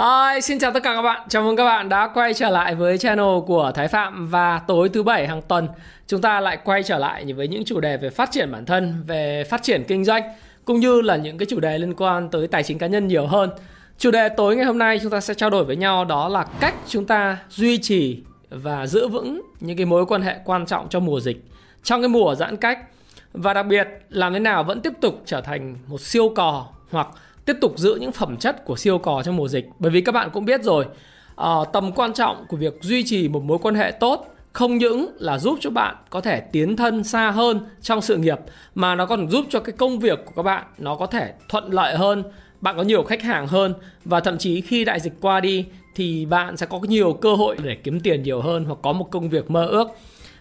[0.00, 1.20] Hi, xin chào tất cả các bạn.
[1.28, 4.88] Chào mừng các bạn đã quay trở lại với channel của Thái Phạm và tối
[4.88, 5.68] thứ bảy hàng tuần
[6.06, 9.02] chúng ta lại quay trở lại với những chủ đề về phát triển bản thân,
[9.06, 10.22] về phát triển kinh doanh
[10.64, 13.26] cũng như là những cái chủ đề liên quan tới tài chính cá nhân nhiều
[13.26, 13.50] hơn.
[13.98, 16.46] Chủ đề tối ngày hôm nay chúng ta sẽ trao đổi với nhau đó là
[16.60, 20.88] cách chúng ta duy trì và giữ vững những cái mối quan hệ quan trọng
[20.88, 21.44] trong mùa dịch,
[21.82, 22.78] trong cái mùa giãn cách
[23.32, 27.08] và đặc biệt làm thế nào vẫn tiếp tục trở thành một siêu cò hoặc
[27.52, 29.68] tiếp tục giữ những phẩm chất của siêu cò trong mùa dịch.
[29.78, 30.86] Bởi vì các bạn cũng biết rồi
[31.40, 35.16] uh, tầm quan trọng của việc duy trì một mối quan hệ tốt không những
[35.18, 38.38] là giúp cho bạn có thể tiến thân xa hơn trong sự nghiệp
[38.74, 41.72] mà nó còn giúp cho cái công việc của các bạn nó có thể thuận
[41.72, 42.22] lợi hơn
[42.60, 46.26] bạn có nhiều khách hàng hơn và thậm chí khi đại dịch qua đi thì
[46.26, 49.28] bạn sẽ có nhiều cơ hội để kiếm tiền nhiều hơn hoặc có một công
[49.28, 49.88] việc mơ ước.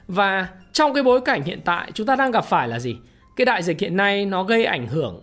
[0.07, 2.97] Và trong cái bối cảnh hiện tại chúng ta đang gặp phải là gì?
[3.35, 5.21] Cái đại dịch hiện nay nó gây ảnh hưởng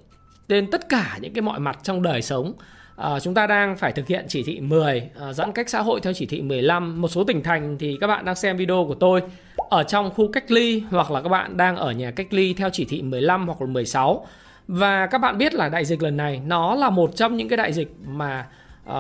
[0.48, 2.52] nên tất cả những cái mọi mặt trong đời sống.
[2.97, 6.00] À, chúng ta đang phải thực hiện chỉ thị 10 à, giãn cách xã hội
[6.00, 8.94] theo chỉ thị 15 một số tỉnh thành thì các bạn đang xem video của
[8.94, 9.22] tôi
[9.56, 12.70] ở trong khu cách ly hoặc là các bạn đang ở nhà cách ly theo
[12.72, 14.27] chỉ thị 15 hoặc là 16
[14.69, 17.56] và các bạn biết là đại dịch lần này nó là một trong những cái
[17.56, 18.47] đại dịch mà
[18.91, 18.94] uh,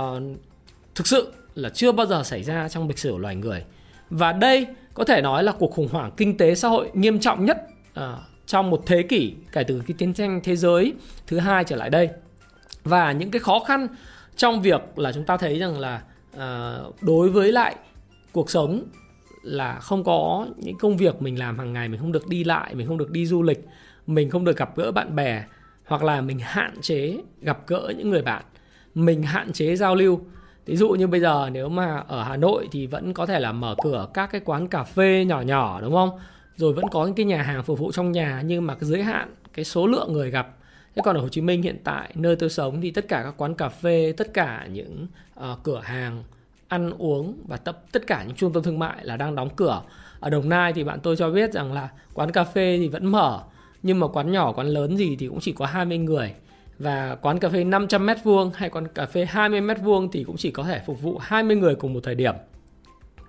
[0.94, 3.64] thực sự là chưa bao giờ xảy ra trong lịch sử loài người.
[4.10, 7.44] Và đây có thể nói là cuộc khủng hoảng kinh tế xã hội nghiêm trọng
[7.44, 7.66] nhất
[8.00, 8.04] uh,
[8.46, 10.94] trong một thế kỷ kể từ cái chiến tranh thế giới
[11.26, 12.08] thứ hai trở lại đây.
[12.84, 13.88] Và những cái khó khăn
[14.36, 16.02] trong việc là chúng ta thấy rằng là
[16.36, 17.76] uh, đối với lại
[18.32, 18.82] cuộc sống
[19.42, 22.74] là không có những công việc mình làm hàng ngày mình không được đi lại
[22.74, 23.64] mình không được đi du lịch
[24.06, 25.44] mình không được gặp gỡ bạn bè
[25.86, 28.42] hoặc là mình hạn chế gặp gỡ những người bạn
[28.94, 30.20] mình hạn chế giao lưu.
[30.66, 33.52] Ví dụ như bây giờ nếu mà ở hà nội thì vẫn có thể là
[33.52, 36.10] mở cửa các cái quán cà phê nhỏ nhỏ đúng không?
[36.56, 39.02] Rồi vẫn có những cái nhà hàng phục vụ trong nhà nhưng mà cái giới
[39.02, 40.56] hạn cái số lượng người gặp.
[40.94, 43.34] Thế còn ở Hồ Chí Minh hiện tại nơi tôi sống thì tất cả các
[43.36, 45.06] quán cà phê tất cả những
[45.40, 46.24] uh, cửa hàng
[46.68, 49.82] ăn uống và tập tất cả những trung tâm thương mại là đang đóng cửa.
[50.20, 53.06] Ở Đồng Nai thì bạn tôi cho biết rằng là quán cà phê thì vẫn
[53.06, 53.42] mở
[53.82, 56.34] nhưng mà quán nhỏ quán lớn gì thì cũng chỉ có 20 người.
[56.78, 60.24] Và quán cà phê 500 mét vuông hay quán cà phê 20 mét vuông thì
[60.24, 62.34] cũng chỉ có thể phục vụ 20 người cùng một thời điểm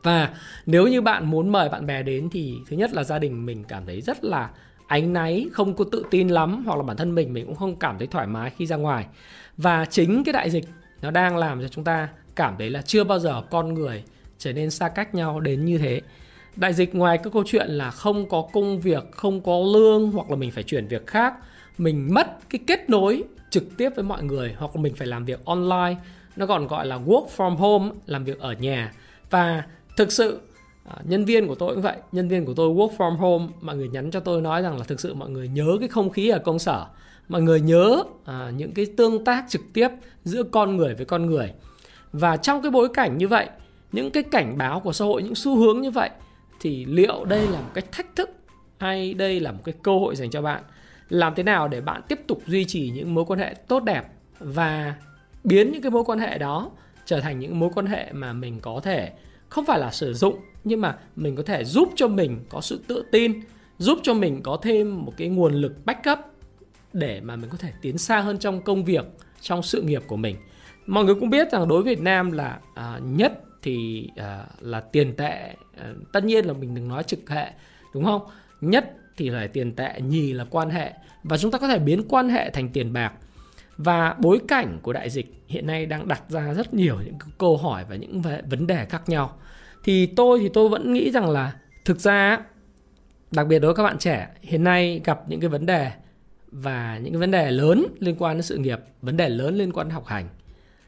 [0.07, 0.29] và
[0.65, 3.63] nếu như bạn muốn mời bạn bè đến thì thứ nhất là gia đình mình
[3.63, 4.49] cảm thấy rất là
[4.87, 7.75] ánh náy, không có tự tin lắm, hoặc là bản thân mình mình cũng không
[7.75, 9.05] cảm thấy thoải mái khi ra ngoài.
[9.57, 10.65] Và chính cái đại dịch
[11.01, 14.03] nó đang làm cho chúng ta cảm thấy là chưa bao giờ con người
[14.37, 16.01] trở nên xa cách nhau đến như thế.
[16.55, 20.29] Đại dịch ngoài cái câu chuyện là không có công việc, không có lương, hoặc
[20.29, 21.33] là mình phải chuyển việc khác,
[21.77, 25.25] mình mất cái kết nối trực tiếp với mọi người, hoặc là mình phải làm
[25.25, 25.95] việc online,
[26.35, 28.91] nó còn gọi là work from home, làm việc ở nhà.
[29.29, 29.63] Và
[29.97, 30.39] thực sự
[30.85, 31.97] à, nhân viên của tôi cũng vậy.
[32.11, 33.47] Nhân viên của tôi work from home.
[33.61, 36.09] Mọi người nhắn cho tôi nói rằng là thực sự mọi người nhớ cái không
[36.09, 36.85] khí ở công sở.
[37.29, 39.89] Mọi người nhớ à, những cái tương tác trực tiếp
[40.23, 41.53] giữa con người với con người.
[42.11, 43.47] Và trong cái bối cảnh như vậy
[43.91, 46.09] những cái cảnh báo của xã hội những xu hướng như vậy
[46.59, 48.29] thì liệu đây là một cái thách thức
[48.77, 50.63] hay đây là một cái cơ hội dành cho bạn?
[51.09, 54.03] Làm thế nào để bạn tiếp tục duy trì những mối quan hệ tốt đẹp
[54.39, 54.95] và
[55.43, 56.71] biến những cái mối quan hệ đó
[57.05, 59.11] trở thành những mối quan hệ mà mình có thể
[59.49, 62.79] không phải là sử dụng nhưng mà mình có thể giúp cho mình có sự
[62.87, 63.41] tự tin
[63.77, 66.19] giúp cho mình có thêm một cái nguồn lực backup
[66.93, 69.05] để mà mình có thể tiến xa hơn trong công việc
[69.41, 70.35] trong sự nghiệp của mình.
[70.87, 74.79] Mọi người cũng biết rằng đối với Việt Nam là à, nhất thì à, là
[74.79, 77.51] tiền tệ à, tất nhiên là mình đừng nói trực hệ
[77.93, 78.21] đúng không?
[78.61, 80.93] Nhất thì là tiền tệ nhì là quan hệ.
[81.23, 83.13] Và chúng ta có thể biến quan hệ thành tiền bạc
[83.77, 87.57] và bối cảnh của đại dịch hiện nay đang đặt ra rất nhiều những câu
[87.57, 89.37] hỏi và những vấn đề khác nhau.
[89.83, 91.53] Thì tôi thì tôi vẫn nghĩ rằng là
[91.85, 92.39] thực ra
[93.31, 95.91] đặc biệt đối với các bạn trẻ, hiện nay gặp những cái vấn đề
[96.51, 99.71] và những cái vấn đề lớn liên quan đến sự nghiệp, vấn đề lớn liên
[99.71, 100.29] quan đến học hành.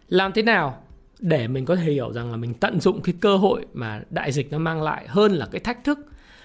[0.08, 0.84] Làm thế nào
[1.20, 4.32] để mình có thể hiểu rằng là mình tận dụng cái cơ hội mà đại
[4.32, 6.00] dịch nó mang lại hơn là cái thách thức?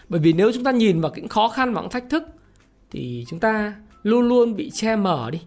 [0.09, 2.23] Bởi vì nếu chúng ta nhìn vào những khó khăn và những thách thức,
[2.91, 5.41] thì chúng ta luôn luôn bị che mờ đi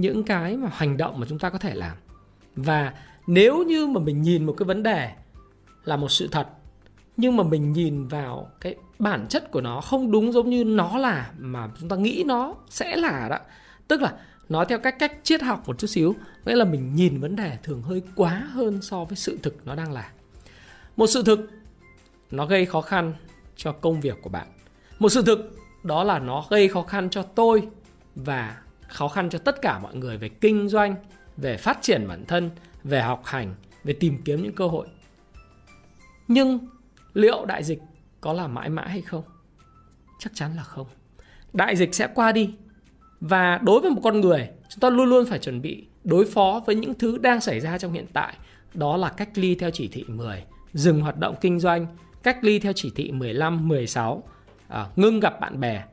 [0.00, 1.96] những cái mà hành động mà chúng ta có thể làm.
[2.56, 2.92] Và
[3.26, 5.12] nếu như mà mình nhìn một cái vấn đề
[5.84, 6.48] là một sự thật,
[7.16, 10.98] nhưng mà mình nhìn vào cái bản chất của nó không đúng giống như nó
[10.98, 13.38] là, mà chúng ta nghĩ nó sẽ là đó,
[13.88, 14.12] tức là
[14.48, 16.14] nói theo cách cách triết học một chút xíu,
[16.46, 19.74] nghĩa là mình nhìn vấn đề thường hơi quá hơn so với sự thực nó
[19.74, 20.10] đang là.
[20.96, 21.50] Một sự thực,
[22.30, 23.12] nó gây khó khăn
[23.56, 24.46] cho công việc của bạn.
[24.98, 27.68] Một sự thực, đó là nó gây khó khăn cho tôi
[28.14, 28.56] và
[28.88, 30.94] khó khăn cho tất cả mọi người về kinh doanh
[31.36, 32.50] về phát triển bản thân
[32.84, 33.54] về học hành
[33.84, 34.86] về tìm kiếm những cơ hội.
[36.28, 36.58] Nhưng
[37.14, 37.78] liệu đại dịch
[38.20, 39.24] có là mãi mãi hay không?
[40.18, 40.86] Chắc chắn là không.
[41.52, 42.54] Đại dịch sẽ qua đi.
[43.20, 46.62] Và đối với một con người chúng ta luôn luôn phải chuẩn bị đối phó
[46.66, 48.34] với những thứ đang xảy ra trong hiện tại.
[48.74, 51.86] Đó là cách ly theo chỉ thị 10 dừng hoạt động kinh doanh
[52.22, 54.22] cách ly theo chỉ thị 15 16
[54.68, 55.84] à, ngưng gặp bạn bè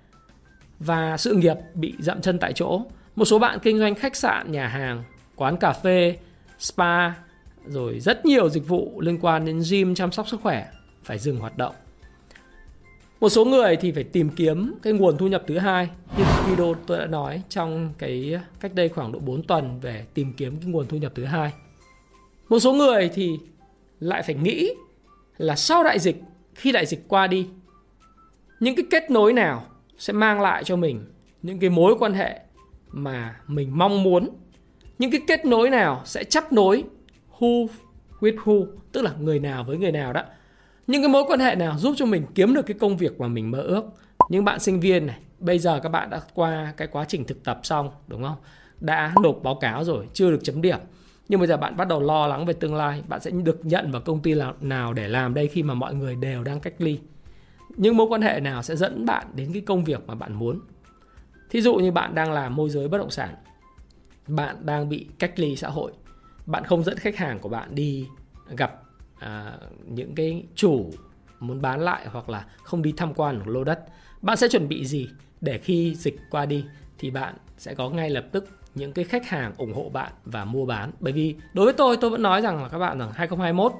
[0.79, 2.81] và sự nghiệp bị dậm chân tại chỗ.
[3.15, 5.03] Một số bạn kinh doanh khách sạn, nhà hàng,
[5.35, 6.17] quán cà phê,
[6.59, 7.09] spa,
[7.67, 10.67] rồi rất nhiều dịch vụ liên quan đến gym chăm sóc sức khỏe
[11.03, 11.75] phải dừng hoạt động.
[13.19, 15.89] Một số người thì phải tìm kiếm cái nguồn thu nhập thứ hai.
[16.17, 20.33] Như video tôi đã nói, trong cái cách đây khoảng độ 4 tuần về tìm
[20.33, 21.53] kiếm cái nguồn thu nhập thứ hai.
[22.49, 23.31] Một số người thì
[23.99, 24.69] lại phải nghĩ
[25.37, 26.21] là sau đại dịch,
[26.55, 27.47] khi đại dịch qua đi,
[28.59, 29.65] những cái kết nối nào
[29.97, 31.05] sẽ mang lại cho mình
[31.41, 32.39] những cái mối quan hệ
[32.87, 34.29] mà mình mong muốn.
[34.99, 36.83] Những cái kết nối nào sẽ chấp nối
[37.39, 37.67] who
[38.19, 40.21] with who, tức là người nào với người nào đó.
[40.87, 43.27] Những cái mối quan hệ nào giúp cho mình kiếm được cái công việc mà
[43.27, 43.85] mình mơ ước.
[44.29, 47.43] Những bạn sinh viên này, bây giờ các bạn đã qua cái quá trình thực
[47.43, 48.37] tập xong, đúng không?
[48.79, 50.79] Đã nộp báo cáo rồi, chưa được chấm điểm.
[51.27, 53.91] Nhưng bây giờ bạn bắt đầu lo lắng về tương lai, bạn sẽ được nhận
[53.91, 56.99] vào công ty nào để làm đây khi mà mọi người đều đang cách ly
[57.75, 60.59] những mối quan hệ nào sẽ dẫn bạn đến cái công việc mà bạn muốn?
[61.49, 63.35] Thí dụ như bạn đang làm môi giới bất động sản
[64.27, 65.91] bạn đang bị cách ly xã hội
[66.45, 68.07] bạn không dẫn khách hàng của bạn đi
[68.57, 68.81] gặp
[69.19, 70.91] à, những cái chủ
[71.39, 73.79] muốn bán lại hoặc là không đi tham quan một lô đất
[74.21, 75.09] bạn sẽ chuẩn bị gì
[75.41, 76.65] để khi dịch qua đi
[76.97, 80.45] thì bạn sẽ có ngay lập tức những cái khách hàng ủng hộ bạn và
[80.45, 80.91] mua bán?
[80.99, 83.73] Bởi vì đối với tôi tôi vẫn nói rằng là các bạn rằng 2021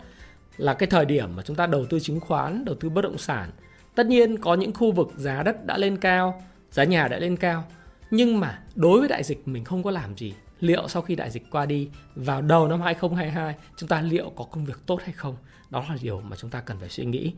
[0.57, 3.18] là cái thời điểm mà chúng ta đầu tư chứng khoán đầu tư bất động
[3.18, 3.50] sản
[3.95, 7.38] tất nhiên có những khu vực giá đất đã lên cao, giá nhà đã lên
[7.38, 7.63] cao,
[8.12, 10.33] nhưng mà đối với đại dịch mình không có làm gì.
[10.59, 14.44] Liệu sau khi đại dịch qua đi, vào đầu năm 2022 chúng ta liệu có
[14.44, 15.36] công việc tốt hay không?
[15.69, 17.33] Đó là điều mà chúng ta cần phải suy nghĩ.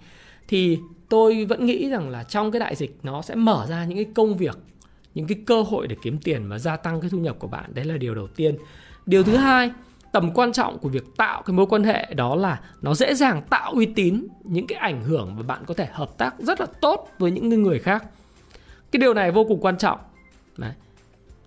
[0.47, 3.97] Thì tôi vẫn nghĩ rằng là trong cái đại dịch, nó sẽ mở ra những
[3.97, 4.57] cái công việc,
[5.15, 7.73] những cái cơ hội để kiếm tiền và gia tăng cái thu nhập của bạn.
[7.73, 8.57] Đấy là điều đầu tiên.
[9.05, 9.71] Điều thứ hai
[10.17, 13.41] tầm quan trọng của việc tạo cái mối quan hệ đó là nó dễ dàng
[13.49, 16.65] tạo uy tín, những cái ảnh hưởng và bạn có thể hợp tác rất là
[16.81, 18.03] tốt với những người khác.
[18.91, 19.99] Cái điều này vô cùng quan trọng.
[20.57, 20.71] Đấy.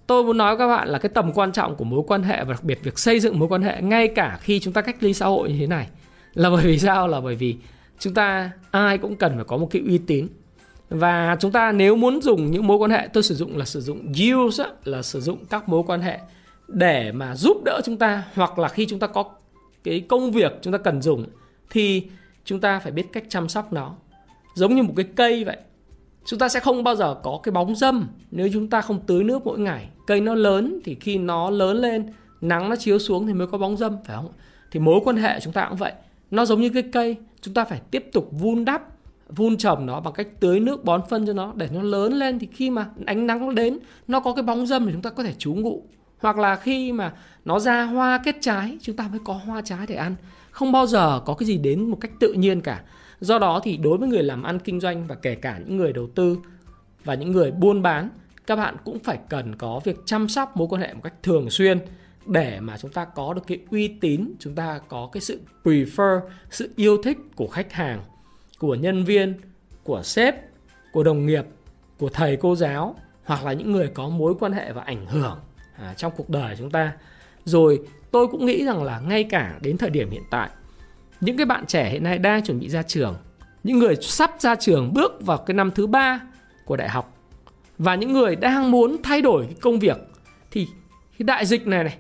[0.06, 2.44] Tôi muốn nói với các bạn là cái tầm quan trọng của mối quan hệ
[2.44, 4.96] và đặc biệt việc xây dựng mối quan hệ ngay cả khi chúng ta cách
[5.00, 5.88] ly xã hội như thế này
[6.34, 7.08] là bởi vì sao?
[7.08, 7.56] Là bởi vì
[7.98, 10.28] chúng ta ai cũng cần phải có một cái uy tín.
[10.88, 13.80] Và chúng ta nếu muốn dùng những mối quan hệ, tôi sử dụng là sử
[13.80, 16.18] dụng use là sử dụng các mối quan hệ
[16.72, 19.24] để mà giúp đỡ chúng ta, hoặc là khi chúng ta có
[19.84, 21.26] cái công việc chúng ta cần dùng,
[21.70, 22.02] thì
[22.44, 23.94] chúng ta phải biết cách chăm sóc nó.
[24.54, 25.56] Giống như một cái cây vậy.
[26.24, 29.24] Chúng ta sẽ không bao giờ có cái bóng dâm nếu chúng ta không tưới
[29.24, 29.88] nước mỗi ngày.
[30.06, 32.06] Cây nó lớn thì khi nó lớn lên,
[32.40, 34.28] nắng nó chiếu xuống thì mới có bóng dâm, phải không?
[34.70, 35.92] Thì mối quan hệ chúng ta cũng vậy.
[36.30, 38.82] Nó giống như cái cây, chúng ta phải tiếp tục vun đắp,
[39.28, 42.38] vun trồng nó bằng cách tưới nước bón phân cho nó để nó lớn lên.
[42.38, 43.78] Thì khi mà ánh nắng nó đến,
[44.08, 45.82] nó có cái bóng dâm thì chúng ta có thể trú ngụ
[46.20, 47.12] hoặc là khi mà
[47.44, 50.16] nó ra hoa kết trái, chúng ta mới có hoa trái để ăn.
[50.50, 52.82] Không bao giờ có cái gì đến một cách tự nhiên cả.
[53.20, 55.92] Do đó thì đối với người làm ăn kinh doanh và kể cả những người
[55.92, 56.38] đầu tư
[57.04, 58.08] và những người buôn bán,
[58.46, 61.50] các bạn cũng phải cần có việc chăm sóc mối quan hệ một cách thường
[61.50, 61.78] xuyên
[62.26, 66.20] để mà chúng ta có được cái uy tín, chúng ta có cái sự prefer,
[66.50, 68.02] sự yêu thích của khách hàng,
[68.58, 69.34] của nhân viên,
[69.84, 70.34] của sếp,
[70.92, 71.44] của đồng nghiệp,
[71.98, 75.38] của thầy cô giáo hoặc là những người có mối quan hệ và ảnh hưởng
[75.80, 76.92] à, trong cuộc đời chúng ta.
[77.44, 80.50] Rồi tôi cũng nghĩ rằng là ngay cả đến thời điểm hiện tại
[81.20, 83.16] những cái bạn trẻ hiện nay đang chuẩn bị ra trường
[83.64, 86.20] những người sắp ra trường bước vào cái năm thứ ba
[86.64, 87.16] của đại học
[87.78, 89.96] và những người đang muốn thay đổi cái công việc
[90.50, 90.66] thì
[91.18, 91.96] cái đại dịch này này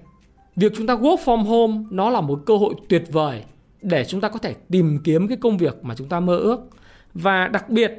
[0.56, 3.44] việc chúng ta work from home nó là một cơ hội tuyệt vời
[3.82, 6.60] để chúng ta có thể tìm kiếm cái công việc mà chúng ta mơ ước.
[7.14, 7.92] Và đặc biệt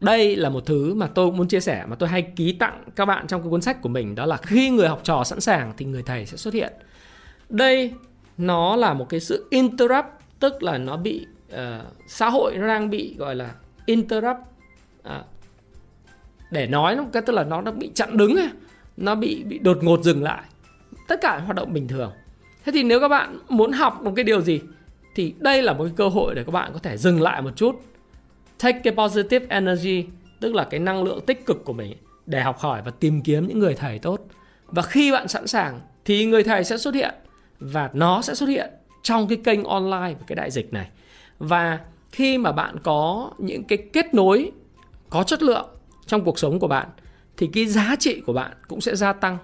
[0.00, 3.04] đây là một thứ mà tôi muốn chia sẻ mà tôi hay ký tặng các
[3.04, 5.72] bạn trong cái cuốn sách của mình đó là khi người học trò sẵn sàng
[5.76, 6.72] thì người thầy sẽ xuất hiện.
[7.48, 7.92] Đây
[8.38, 10.06] nó là một cái sự interrupt
[10.40, 11.58] tức là nó bị uh,
[12.06, 13.50] xã hội nó đang bị gọi là
[13.86, 14.38] interrupt
[15.02, 15.22] à,
[16.50, 18.36] để nói nó cái tức là nó nó bị chặn đứng
[18.96, 20.42] nó bị bị đột ngột dừng lại.
[21.08, 22.12] Tất cả hoạt động bình thường.
[22.64, 24.60] Thế thì nếu các bạn muốn học một cái điều gì
[25.14, 27.50] thì đây là một cái cơ hội để các bạn có thể dừng lại một
[27.56, 27.82] chút
[28.58, 30.06] take cái positive energy,
[30.40, 31.96] tức là cái năng lượng tích cực của mình
[32.26, 34.20] để học hỏi và tìm kiếm những người thầy tốt.
[34.66, 37.14] Và khi bạn sẵn sàng thì người thầy sẽ xuất hiện
[37.60, 38.70] và nó sẽ xuất hiện
[39.02, 40.88] trong cái kênh online của cái đại dịch này.
[41.38, 41.78] Và
[42.10, 44.50] khi mà bạn có những cái kết nối
[45.10, 45.68] có chất lượng
[46.06, 46.88] trong cuộc sống của bạn,
[47.36, 49.38] thì cái giá trị của bạn cũng sẽ gia tăng.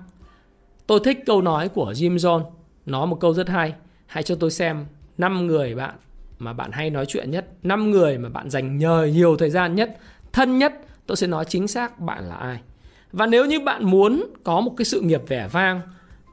[0.87, 2.45] Tôi thích câu nói của Jim Jones
[2.87, 3.75] nói một câu rất hay.
[4.07, 4.87] Hãy cho tôi xem
[5.19, 5.95] 5 người bạn
[6.45, 9.75] mà bạn hay nói chuyện nhất 5 người mà bạn dành nhờ nhiều thời gian
[9.75, 9.97] nhất
[10.33, 10.73] thân nhất
[11.07, 12.59] tôi sẽ nói chính xác bạn là ai.
[13.13, 15.81] Và nếu như bạn muốn có một cái sự nghiệp vẻ vang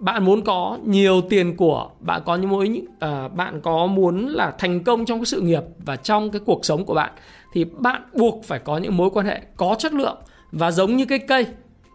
[0.02, 4.52] bạn muốn có nhiều tiền của bạn có những mối uh, bạn có muốn là
[4.60, 7.12] thành công trong cái sự nghiệp và trong cái cuộc sống của bạn
[7.54, 10.18] thì bạn buộc phải có những mối quan hệ có chất lượng
[10.52, 11.46] và giống như cái cây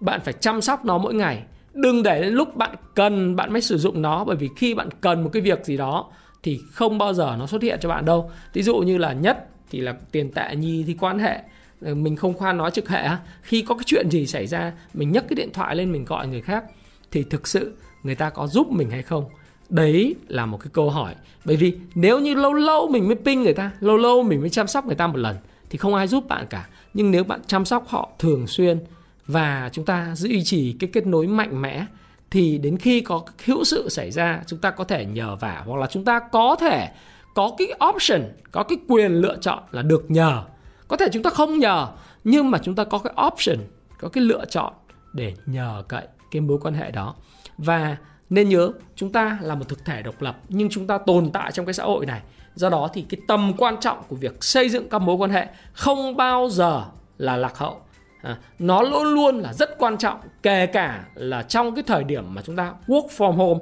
[0.00, 1.42] bạn phải chăm sóc nó mỗi ngày.
[1.72, 4.88] Đừng để đến lúc bạn cần bạn mới sử dụng nó bởi vì khi bạn
[5.00, 6.10] cần một cái việc gì đó
[6.46, 8.30] thì không bao giờ nó xuất hiện cho bạn đâu.
[8.52, 11.40] Ví dụ như là nhất thì là tiền tệ nhi thì quan hệ
[11.80, 13.08] ờ, mình không khoan nói trực hệ
[13.42, 16.28] khi có cái chuyện gì xảy ra, mình nhấc cái điện thoại lên mình gọi
[16.28, 16.64] người khác
[17.10, 19.24] thì thực sự người ta có giúp mình hay không?
[19.68, 21.14] Đấy là một cái câu hỏi.
[21.44, 24.50] Bởi vì nếu như lâu lâu mình mới ping người ta, lâu lâu mình mới
[24.50, 25.36] chăm sóc người ta một lần
[25.70, 26.68] thì không ai giúp bạn cả.
[26.94, 28.78] Nhưng nếu bạn chăm sóc họ thường xuyên
[29.26, 31.86] và chúng ta duy trì cái kết nối mạnh mẽ
[32.30, 35.80] thì đến khi có hữu sự xảy ra, chúng ta có thể nhờ vả hoặc
[35.80, 36.88] là chúng ta có thể
[37.34, 38.20] có cái option,
[38.52, 40.42] có cái quyền lựa chọn là được nhờ.
[40.88, 41.88] Có thể chúng ta không nhờ,
[42.24, 43.66] nhưng mà chúng ta có cái option,
[44.00, 44.72] có cái lựa chọn
[45.12, 47.14] để nhờ cậy cái mối quan hệ đó.
[47.58, 47.96] Và
[48.30, 51.52] nên nhớ, chúng ta là một thực thể độc lập, nhưng chúng ta tồn tại
[51.52, 52.20] trong cái xã hội này.
[52.54, 55.46] Do đó thì cái tầm quan trọng của việc xây dựng các mối quan hệ
[55.72, 56.84] không bao giờ
[57.18, 57.80] là lạc hậu
[58.26, 62.34] à, nó luôn luôn là rất quan trọng kể cả là trong cái thời điểm
[62.34, 63.60] mà chúng ta work from home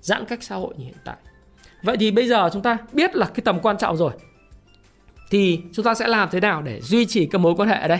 [0.00, 1.16] giãn cách xã hội như hiện tại.
[1.82, 4.12] Vậy thì bây giờ chúng ta biết là cái tầm quan trọng rồi
[5.30, 7.88] thì chúng ta sẽ làm thế nào để duy trì các mối quan hệ ở
[7.88, 7.98] đây?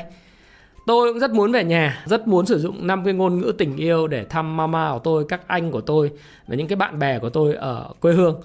[0.87, 3.77] Tôi cũng rất muốn về nhà rất muốn sử dụng năm cái ngôn ngữ tình
[3.77, 6.11] yêu để thăm mama của tôi các anh của tôi
[6.47, 8.41] và những cái bạn bè của tôi ở quê hương.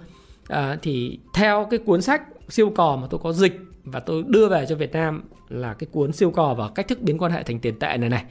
[0.48, 4.48] À, thì theo cái cuốn sách siêu cò mà tôi có dịch và tôi đưa
[4.48, 7.44] về cho Việt Nam là cái cuốn siêu cò và cách thức biến quan hệ
[7.44, 8.26] thành tiền tệ này này.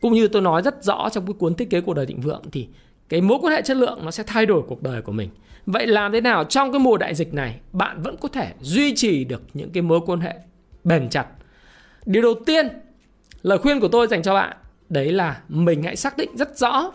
[0.00, 2.42] Cũng như tôi nói rất rõ trong cái cuốn thiết kế cuộc đời thịnh vượng
[2.52, 2.68] thì
[3.08, 5.30] cái mối quan hệ chất lượng nó sẽ thay đổi cuộc đời của mình.
[5.66, 8.94] Vậy làm thế nào trong cái mùa đại dịch này bạn vẫn có thể duy
[8.94, 10.34] trì được những cái mối quan hệ
[10.84, 11.26] bền chặt?
[12.06, 12.68] Điều đầu tiên,
[13.42, 14.56] lời khuyên của tôi dành cho bạn,
[14.88, 16.92] đấy là mình hãy xác định rất rõ,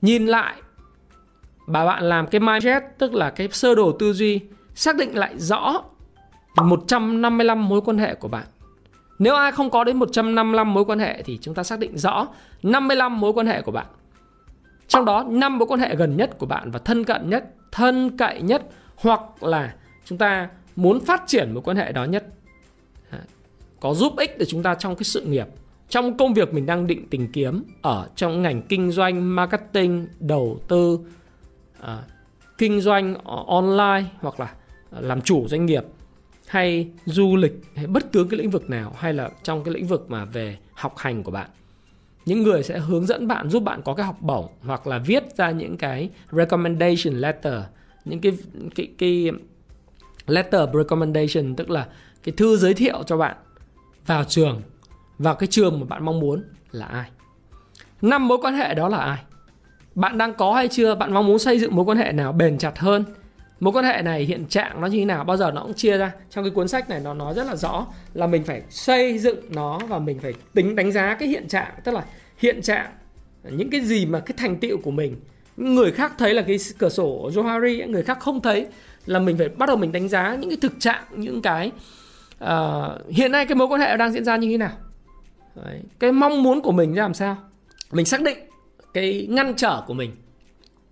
[0.00, 0.56] nhìn lại
[1.66, 4.40] bà bạn làm cái mindset, tức là cái sơ đồ tư duy,
[4.74, 5.82] xác định lại rõ
[6.56, 8.46] 155 mối quan hệ của bạn.
[9.18, 12.28] Nếu ai không có đến 155 mối quan hệ thì chúng ta xác định rõ
[12.62, 13.86] 55 mối quan hệ của bạn.
[14.88, 18.16] Trong đó 5 mối quan hệ gần nhất của bạn và thân cận nhất, thân
[18.16, 18.62] cậy nhất
[18.96, 22.24] hoặc là chúng ta muốn phát triển mối quan hệ đó nhất.
[23.80, 25.46] Có giúp ích để chúng ta trong cái sự nghiệp,
[25.88, 30.60] trong công việc mình đang định tìm kiếm ở trong ngành kinh doanh, marketing, đầu
[30.68, 30.98] tư,
[31.82, 31.86] uh,
[32.58, 33.14] kinh doanh
[33.46, 34.54] online hoặc là
[34.90, 35.84] làm chủ doanh nghiệp
[36.46, 39.86] hay du lịch, hay bất cứ cái lĩnh vực nào, hay là trong cái lĩnh
[39.86, 41.50] vực mà về học hành của bạn.
[42.26, 45.36] Những người sẽ hướng dẫn bạn, giúp bạn có cái học bổng, hoặc là viết
[45.36, 47.54] ra những cái recommendation letter,
[48.04, 48.32] những cái
[48.74, 49.30] cái cái
[50.26, 51.86] letter of recommendation, tức là
[52.22, 53.36] cái thư giới thiệu cho bạn
[54.06, 54.62] vào trường,
[55.18, 57.10] vào cái trường mà bạn mong muốn là ai.
[58.02, 59.18] Năm mối quan hệ đó là ai?
[59.94, 60.94] Bạn đang có hay chưa?
[60.94, 63.04] Bạn mong muốn xây dựng mối quan hệ nào bền chặt hơn?
[63.62, 65.24] Mối quan hệ này hiện trạng nó như thế nào?
[65.24, 66.12] Bao giờ nó cũng chia ra.
[66.30, 69.40] Trong cái cuốn sách này nó nói rất là rõ là mình phải xây dựng
[69.48, 71.72] nó và mình phải tính đánh giá cái hiện trạng.
[71.84, 72.04] Tức là
[72.38, 72.90] hiện trạng
[73.50, 75.16] những cái gì mà cái thành tựu của mình
[75.56, 78.66] người khác thấy là cái cửa sổ Johari người khác không thấy
[79.06, 81.72] là mình phải bắt đầu mình đánh giá những cái thực trạng những cái
[82.44, 82.48] uh,
[83.08, 84.72] hiện nay cái mối quan hệ đang diễn ra như thế nào.
[85.64, 85.80] Đấy.
[85.98, 87.36] cái mong muốn của mình ra làm sao?
[87.92, 88.38] Mình xác định
[88.94, 90.10] cái ngăn trở của mình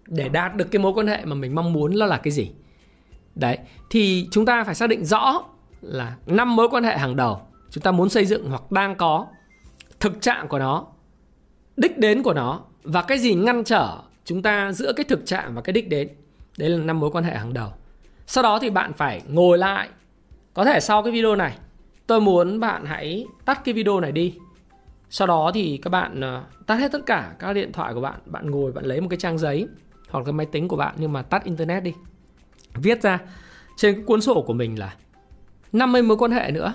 [0.06, 2.50] để đạt được cái mối quan hệ mà mình mong muốn nó là cái gì
[3.40, 3.58] đấy,
[3.90, 5.42] thì chúng ta phải xác định rõ
[5.80, 9.26] là năm mối quan hệ hàng đầu chúng ta muốn xây dựng hoặc đang có
[10.00, 10.86] thực trạng của nó,
[11.76, 15.54] đích đến của nó và cái gì ngăn trở chúng ta giữa cái thực trạng
[15.54, 16.08] và cái đích đến.
[16.58, 17.68] Đấy là năm mối quan hệ hàng đầu.
[18.26, 19.88] Sau đó thì bạn phải ngồi lại.
[20.54, 21.58] Có thể sau cái video này,
[22.06, 24.38] tôi muốn bạn hãy tắt cái video này đi.
[25.10, 28.20] Sau đó thì các bạn ờ, tắt hết tất cả các điện thoại của bạn.
[28.26, 29.68] Bạn ngồi, bạn lấy một cái trang giấy
[30.10, 31.94] hoặc cái máy tính của bạn nhưng mà tắt internet đi
[32.74, 33.18] viết ra
[33.76, 34.94] trên cái cuốn sổ của mình là
[35.72, 36.74] 50 mối quan hệ nữa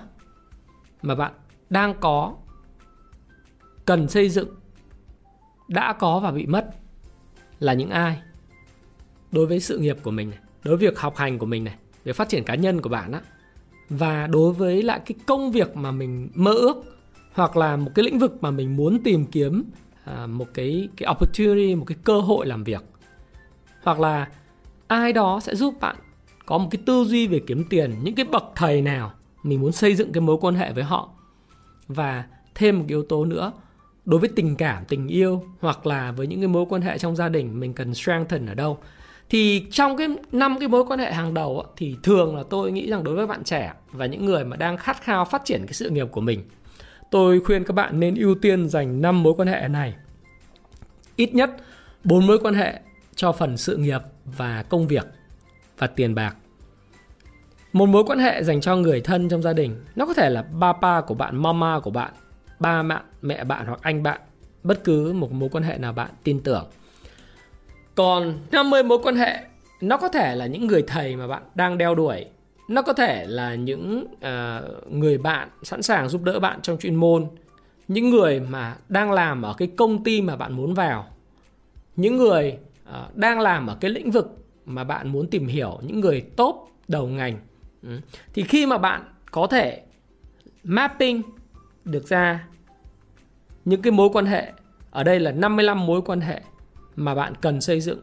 [1.02, 1.32] mà bạn
[1.70, 2.36] đang có
[3.86, 4.50] cần xây dựng
[5.68, 6.70] đã có và bị mất
[7.60, 8.22] là những ai?
[9.32, 11.76] Đối với sự nghiệp của mình này, đối với việc học hành của mình này,
[12.04, 13.22] việc phát triển cá nhân của bạn á
[13.90, 16.78] và đối với lại cái công việc mà mình mơ ước
[17.34, 19.64] hoặc là một cái lĩnh vực mà mình muốn tìm kiếm
[20.04, 22.84] à, một cái cái opportunity một cái cơ hội làm việc
[23.84, 24.28] hoặc là
[24.88, 25.96] ai đó sẽ giúp bạn.
[26.46, 29.14] Có một cái tư duy về kiếm tiền, những cái bậc thầy nào,
[29.44, 31.10] mình muốn xây dựng cái mối quan hệ với họ.
[31.88, 32.26] Và
[32.56, 33.52] thêm một yếu tố nữa,
[34.06, 37.16] đối với tình cảm, tình yêu, hoặc là với những cái mối quan hệ trong
[37.16, 38.78] gia đình, mình cần strengthen ở đâu.
[39.30, 42.90] Thì trong cái năm cái mối quan hệ hàng đầu thì thường là tôi nghĩ
[42.90, 45.74] rằng đối với bạn trẻ và những người mà đang khát khao phát triển cái
[45.74, 46.44] sự nghiệp của mình,
[47.12, 49.96] tôi khuyên các bạn nên ưu tiên dành năm mối quan hệ này.
[51.16, 51.52] Ít nhất
[52.04, 52.80] bốn mối quan hệ
[53.16, 55.06] cho phần sự nghiệp và công việc
[55.78, 56.36] và tiền bạc.
[57.74, 60.46] Một mối quan hệ dành cho người thân trong gia đình nó có thể là
[60.62, 62.14] papa của bạn mama của bạn
[62.60, 64.22] ba bạn mẹ bạn hoặc anh bạn
[64.64, 66.66] bất cứ một mối quan hệ nào bạn tin tưởng.
[67.96, 69.40] Còn 50 mối quan hệ
[69.82, 72.26] nó có thể là những người thầy mà bạn đang đeo đuổi.
[72.70, 76.96] Nó có thể là những uh, người bạn sẵn sàng giúp đỡ bạn trong chuyên
[76.96, 77.28] môn.
[77.88, 81.08] Những người mà đang làm ở cái công ty mà bạn muốn vào.
[81.96, 86.00] Những người Ờ, đang làm ở cái lĩnh vực mà bạn muốn tìm hiểu những
[86.00, 87.38] người tốt đầu ngành.
[87.84, 88.00] Ừ.
[88.34, 89.82] thì khi mà bạn có thể
[90.64, 91.22] mapping
[91.86, 92.48] được ra
[93.66, 94.54] những cái mối quan hệ,
[94.92, 96.42] ở đây là 55 mối quan hệ
[96.96, 98.00] mà bạn cần xây dựng,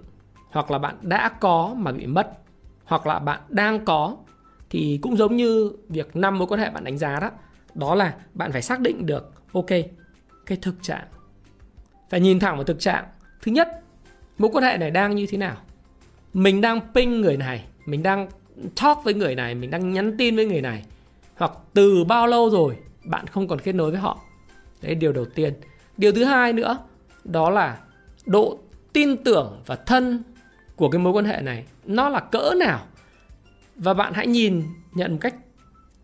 [0.50, 2.32] hoặc là bạn đã có mà bị mất,
[2.84, 4.16] hoặc là bạn đang có,
[4.70, 7.30] thì cũng giống như việc năm mối quan hệ bạn đánh giá đó
[7.74, 9.68] đó là bạn phải xác định được, ok,
[10.46, 11.06] cái thực trạng.
[12.10, 13.04] Phải nhìn thẳng vào thực trạng.
[13.42, 13.81] Thứ nhất
[14.38, 15.56] mối quan hệ này đang như thế nào?
[16.34, 18.28] Mình đang ping người này, mình đang
[18.82, 20.84] talk với người này, mình đang nhắn tin với người này.
[21.36, 24.20] Hoặc từ bao lâu rồi, bạn không còn kết nối với họ?
[24.82, 25.54] Đấy, điều đầu tiên.
[25.96, 26.78] Điều thứ hai nữa,
[27.24, 27.78] đó là
[28.26, 28.58] độ
[28.92, 30.22] tin tưởng và thân
[30.76, 32.80] của cái mối quan hệ này, nó là cỡ nào?
[33.76, 34.62] Và bạn hãy nhìn,
[34.92, 35.34] nhận một cách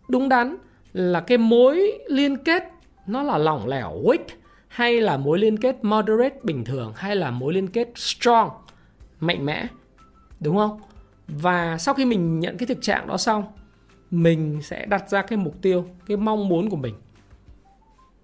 [0.09, 0.55] đúng đắn
[0.93, 2.63] là cái mối liên kết
[3.07, 4.17] nó là lỏng lẻo, weak
[4.69, 8.49] hay là mối liên kết moderate bình thường hay là mối liên kết strong,
[9.19, 9.67] mạnh mẽ,
[10.39, 10.81] đúng không?
[11.27, 13.43] Và sau khi mình nhận cái thực trạng đó xong,
[14.11, 16.93] mình sẽ đặt ra cái mục tiêu, cái mong muốn của mình.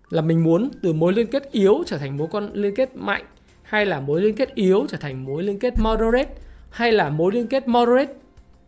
[0.10, 3.26] Là mình muốn từ mối liên kết yếu trở thành mối con liên kết mạnh,
[3.64, 6.36] hay là mối liên kết yếu trở thành mối liên kết moderate,
[6.70, 8.14] hay là mối liên kết moderate,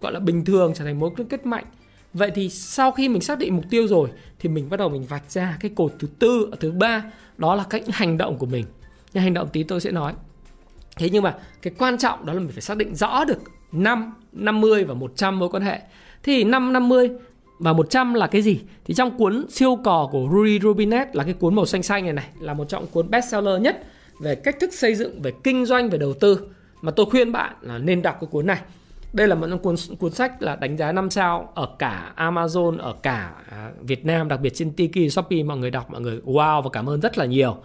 [0.01, 1.65] gọi là bình thường trở thành mối liên kết mạnh
[2.17, 5.03] vậy thì sau khi mình xác định mục tiêu rồi thì mình bắt đầu mình
[5.03, 7.03] vạch ra cái cột thứ tư thứ ba
[7.37, 8.65] đó là cách hành động của mình.
[9.13, 10.13] Nhưng hành động tí tôi sẽ nói.
[10.97, 13.39] Thế nhưng mà cái quan trọng đó là mình phải xác định rõ được
[13.71, 15.81] 5, 50 và 100 mối quan hệ.
[16.23, 17.11] Thì 5, 50
[17.59, 18.59] và 100 là cái gì?
[18.85, 22.13] Thì trong cuốn siêu cò của Rudy Rubinet là cái cuốn màu xanh xanh này
[22.13, 23.83] này là một trong cuốn bestseller nhất
[24.19, 26.39] về cách thức xây dựng về kinh doanh về đầu tư.
[26.81, 28.59] Mà tôi khuyên bạn là nên đọc cái cuốn này
[29.13, 32.95] đây là một cuốn cuốn sách là đánh giá 5 sao ở cả Amazon, ở
[33.03, 36.61] cả à, Việt Nam, đặc biệt trên Tiki, Shopee, mọi người đọc, mọi người wow
[36.61, 37.57] và cảm ơn rất là nhiều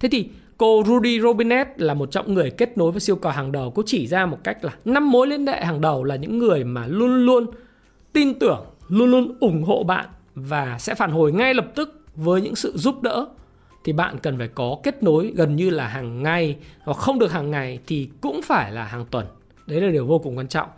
[0.00, 3.52] thế thì cô Rudy Robinet là một trong người kết nối với siêu cò hàng
[3.52, 6.38] đầu cô chỉ ra một cách là năm mối liên hệ hàng đầu là những
[6.38, 7.46] người mà luôn luôn
[8.12, 12.40] tin tưởng, luôn luôn ủng hộ bạn và sẽ phản hồi ngay lập tức với
[12.40, 13.26] những sự giúp đỡ
[13.84, 17.32] thì bạn cần phải có kết nối gần như là hàng ngày hoặc không được
[17.32, 19.26] hàng ngày thì cũng phải là hàng tuần.
[19.66, 20.68] Đấy là điều vô cùng quan trọng.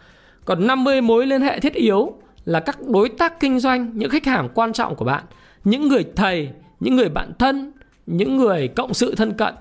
[0.45, 2.13] Còn 50 mối liên hệ thiết yếu
[2.45, 5.25] là các đối tác kinh doanh, những khách hàng quan trọng của bạn,
[5.65, 6.51] những người thầy,
[6.81, 7.73] những người bạn thân,
[8.07, 9.55] những người cộng sự thân cận.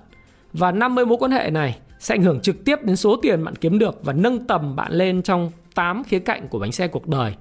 [0.53, 3.55] Và 50 mối quan hệ này sẽ ảnh hưởng trực tiếp đến số tiền bạn
[3.55, 7.07] kiếm được và nâng tầm bạn lên trong 8 khía cạnh của bánh xe cuộc
[7.07, 7.33] đời.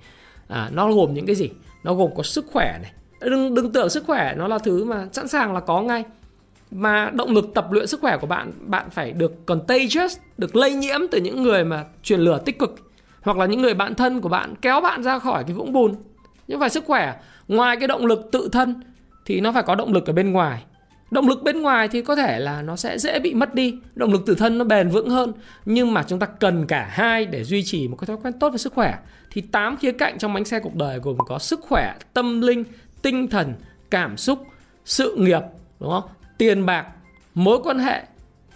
[0.48, 1.50] À, nó gồm những cái gì?
[1.84, 5.08] Nó gồm có sức khỏe này, đừng đừng tưởng sức khỏe nó là thứ mà
[5.12, 6.04] sẵn sàng là có ngay
[6.70, 10.74] mà động lực tập luyện sức khỏe của bạn bạn phải được contagious được lây
[10.74, 12.89] nhiễm từ những người mà truyền lửa tích cực
[13.22, 15.94] hoặc là những người bạn thân của bạn kéo bạn ra khỏi cái vũng bùn.
[16.48, 17.16] Nhưng phải sức khỏe,
[17.48, 18.82] ngoài cái động lực tự thân
[19.26, 20.64] thì nó phải có động lực ở bên ngoài.
[21.10, 24.12] Động lực bên ngoài thì có thể là nó sẽ dễ bị mất đi, động
[24.12, 25.32] lực tự thân nó bền vững hơn.
[25.64, 28.48] Nhưng mà chúng ta cần cả hai để duy trì một cái thói quen tốt
[28.48, 28.98] với sức khỏe.
[29.30, 32.64] Thì tám khía cạnh trong bánh xe cuộc đời gồm có sức khỏe, tâm linh,
[33.02, 33.54] tinh thần,
[33.90, 34.46] cảm xúc,
[34.84, 35.42] sự nghiệp,
[35.80, 36.10] đúng không?
[36.38, 36.86] Tiền bạc,
[37.34, 38.02] mối quan hệ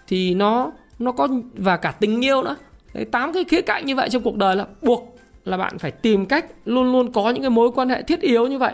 [0.06, 2.56] thì nó nó có và cả tình yêu nữa.
[2.94, 5.90] Đấy, tám cái khía cạnh như vậy trong cuộc đời là buộc là bạn phải
[5.90, 8.72] tìm cách luôn luôn có những cái mối quan hệ thiết yếu như vậy.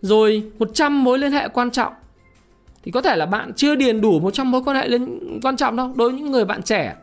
[0.00, 1.92] Rồi 100 mối liên hệ quan trọng.
[2.82, 5.76] Thì có thể là bạn chưa điền đủ 100 mối quan hệ liên quan trọng
[5.76, 6.94] đâu đối với những người bạn trẻ.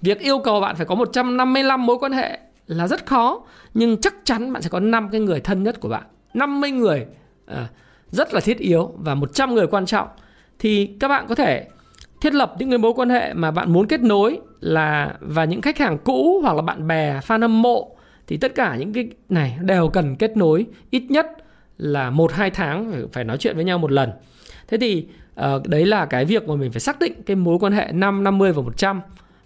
[0.00, 3.42] Việc yêu cầu bạn phải có 155 mối quan hệ là rất khó
[3.74, 6.02] nhưng chắc chắn bạn sẽ có 5 cái người thân nhất của bạn.
[6.34, 7.06] 50 người
[7.46, 7.68] à,
[8.10, 10.08] rất là thiết yếu và 100 người quan trọng.
[10.58, 11.68] Thì các bạn có thể
[12.22, 15.60] thiết lập những cái mối quan hệ mà bạn muốn kết nối là và những
[15.60, 19.08] khách hàng cũ hoặc là bạn bè fan hâm mộ thì tất cả những cái
[19.28, 21.26] này đều cần kết nối ít nhất
[21.78, 24.10] là một hai tháng phải nói chuyện với nhau một lần.
[24.68, 25.06] Thế thì
[25.40, 28.24] uh, đấy là cái việc mà mình phải xác định cái mối quan hệ 5
[28.24, 29.00] 50 và 100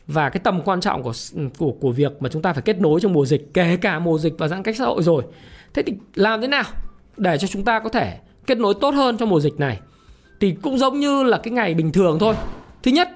[0.06, 1.12] và cái tầm quan trọng của
[1.58, 4.18] của của việc mà chúng ta phải kết nối trong mùa dịch kể cả mùa
[4.18, 5.22] dịch và giãn cách xã hội rồi.
[5.74, 6.64] Thế thì làm thế nào
[7.16, 9.80] để cho chúng ta có thể kết nối tốt hơn trong mùa dịch này?
[10.40, 12.34] Thì cũng giống như là cái ngày bình thường thôi
[12.86, 13.10] thứ nhất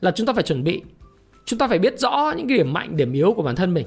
[0.00, 0.82] là chúng ta phải chuẩn bị,
[1.44, 3.86] chúng ta phải biết rõ những cái điểm mạnh, điểm yếu của bản thân mình.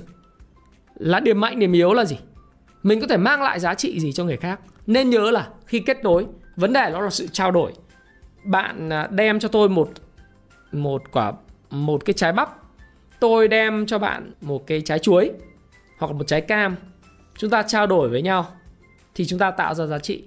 [0.95, 2.17] Là điểm mạnh, điểm yếu là gì?
[2.83, 4.59] Mình có thể mang lại giá trị gì cho người khác?
[4.87, 7.73] Nên nhớ là khi kết nối, vấn đề đó là sự trao đổi.
[8.43, 9.89] Bạn à, đem cho tôi một
[10.71, 11.33] một quả,
[11.69, 12.49] một cái trái bắp.
[13.19, 15.31] Tôi đem cho bạn một cái trái chuối
[15.99, 16.75] hoặc một trái cam.
[17.37, 18.47] Chúng ta trao đổi với nhau
[19.15, 20.23] thì chúng ta tạo ra giá trị.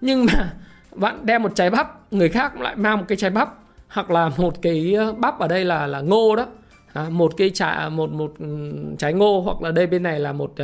[0.00, 0.52] Nhưng mà
[0.92, 3.59] bạn đem một trái bắp, người khác lại mang một cái trái bắp
[3.90, 6.46] hoặc là một cái ờ, bắp ở đây là là ngô đó.
[6.92, 10.32] À, một cái trái một một ừ, trái ngô hoặc là đây bên này là
[10.32, 10.54] một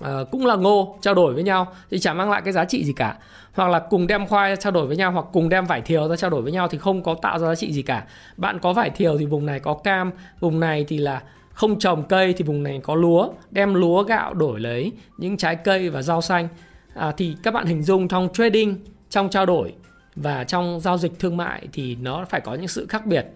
[0.00, 2.84] uh, cũng là ngô trao đổi với nhau thì chẳng mang lại cái giá trị
[2.84, 3.16] gì cả.
[3.52, 6.16] Hoặc là cùng đem khoai trao đổi với nhau hoặc cùng đem vải thiều ra
[6.16, 8.04] trao đổi với nhau thì không có tạo ra giá trị gì cả.
[8.36, 10.10] Bạn có vải thiều thì vùng này có cam
[10.40, 13.28] vùng này thì là không trồng cây thì vùng này có lúa.
[13.50, 16.48] Đem lúa gạo đổi lấy những trái cây và rau xanh.
[16.94, 18.76] À, thì các bạn hình dung trong trading
[19.10, 19.72] trong trao đổi
[20.16, 23.26] và trong giao dịch thương mại thì nó phải có những sự khác biệt.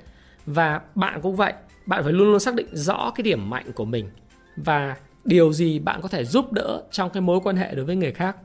[0.46, 1.52] Và bạn cũng vậy,
[1.86, 4.10] bạn phải luôn luôn xác định rõ cái điểm mạnh của mình.
[4.56, 7.96] Và điều gì bạn có thể giúp đỡ trong cái mối quan hệ đối với
[7.96, 8.36] người khác.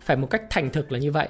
[0.00, 1.28] Phải một cách thành thực là như vậy.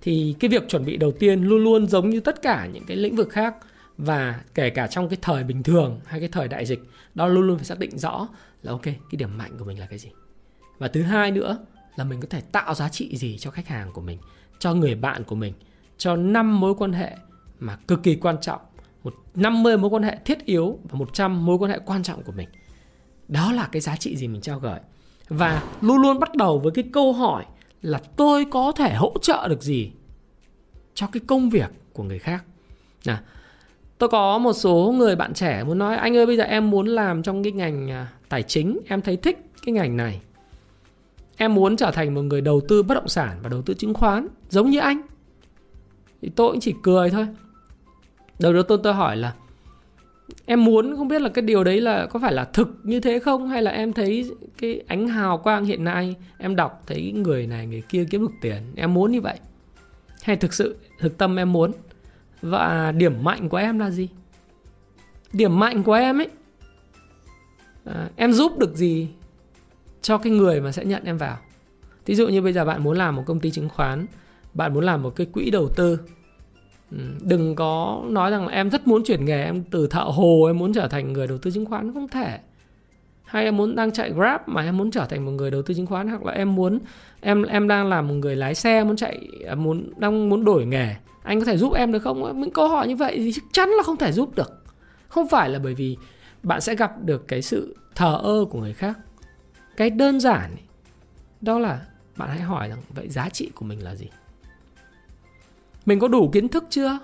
[0.00, 2.96] Thì cái việc chuẩn bị đầu tiên luôn luôn giống như tất cả những cái
[2.96, 3.54] lĩnh vực khác.
[3.98, 6.80] Và kể cả trong cái thời bình thường hay cái thời đại dịch,
[7.14, 8.28] đó luôn luôn phải xác định rõ
[8.62, 10.08] là ok, cái điểm mạnh của mình là cái gì.
[10.78, 11.58] Và thứ hai nữa
[11.96, 14.18] là mình có thể tạo giá trị gì cho khách hàng của mình,
[14.58, 15.52] cho người bạn của mình
[15.98, 17.16] cho năm mối quan hệ
[17.60, 18.60] mà cực kỳ quan trọng.
[19.02, 22.32] Một 50 mối quan hệ thiết yếu và 100 mối quan hệ quan trọng của
[22.32, 22.48] mình.
[23.28, 24.78] Đó là cái giá trị gì mình trao gửi.
[25.28, 27.44] Và luôn luôn bắt đầu với cái câu hỏi
[27.82, 29.92] là tôi có thể hỗ trợ được gì
[30.94, 32.44] cho cái công việc của người khác?
[33.06, 33.18] Nào,
[33.98, 36.86] tôi có một số người bạn trẻ muốn nói, anh ơi, bây giờ em muốn
[36.86, 38.78] làm trong cái ngành à, tài chính.
[38.88, 40.20] Em thấy thích cái ngành này.
[41.36, 43.94] Em muốn trở thành một người đầu tư bất động sản và đầu tư chứng
[43.94, 45.00] khoán, giống như anh
[46.24, 47.26] thì tôi cũng chỉ cười thôi.
[48.38, 49.34] Đầu đó tôi tôi hỏi là
[50.46, 53.18] em muốn không biết là cái điều đấy là có phải là thực như thế
[53.18, 53.48] không?
[53.48, 57.66] Hay là em thấy cái ánh hào quang hiện nay em đọc thấy người này
[57.66, 59.38] người kia kiếm được tiền em muốn như vậy?
[60.22, 61.72] Hay thực sự thực tâm em muốn?
[62.42, 64.08] Và điểm mạnh của em là gì?
[65.32, 66.28] Điểm mạnh của em ấy
[67.84, 69.08] à, em giúp được gì
[70.02, 71.38] cho cái người mà sẽ nhận em vào?
[72.06, 74.06] Ví dụ như bây giờ bạn muốn làm một công ty chứng khoán
[74.54, 75.98] bạn muốn làm một cái quỹ đầu tư
[76.98, 80.44] Ừ, đừng có nói rằng là em rất muốn chuyển nghề, em từ thợ hồ
[80.46, 82.38] em muốn trở thành người đầu tư chứng khoán, không thể.
[83.24, 85.74] Hay em muốn đang chạy grab mà em muốn trở thành một người đầu tư
[85.74, 86.78] chứng khoán, hoặc là em muốn,
[87.20, 90.66] em em đang làm một người lái xe, muốn chạy à, muốn, đang muốn đổi
[90.66, 90.94] nghề.
[91.22, 92.40] Anh có thể giúp em được không?
[92.40, 94.64] Những câu hỏi như vậy thì chắc chắn là không thể giúp được.
[95.08, 95.96] Không phải là bởi vì
[96.42, 98.98] bạn sẽ gặp được cái sự thờ ơ của người khác.
[99.76, 100.56] Cái đơn giản
[101.40, 101.80] đó là
[102.16, 104.06] bạn hãy hỏi rằng, vậy giá trị của mình là gì?
[105.86, 106.98] Mình có đủ kiến thức chưa?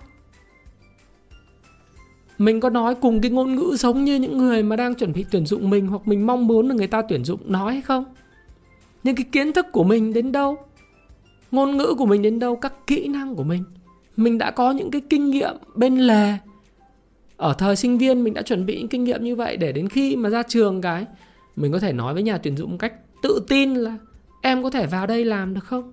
[2.39, 5.25] Mình có nói cùng cái ngôn ngữ giống như những người mà đang chuẩn bị
[5.31, 8.05] tuyển dụng mình hoặc mình mong muốn là người ta tuyển dụng nói hay không?
[9.03, 10.57] Nhưng cái kiến thức của mình đến đâu?
[11.51, 12.57] Ngôn ngữ của mình đến đâu?
[12.57, 13.65] Các kỹ năng của mình.
[14.17, 16.35] Mình đã có những cái kinh nghiệm bên lề.
[17.37, 19.89] Ở thời sinh viên, mình đã chuẩn bị những kinh nghiệm như vậy để đến
[19.89, 21.07] khi mà ra trường cái,
[21.57, 23.97] mình có thể nói với nhà tuyển dụng một cách tự tin là
[24.43, 25.93] em có thể vào đây làm được không?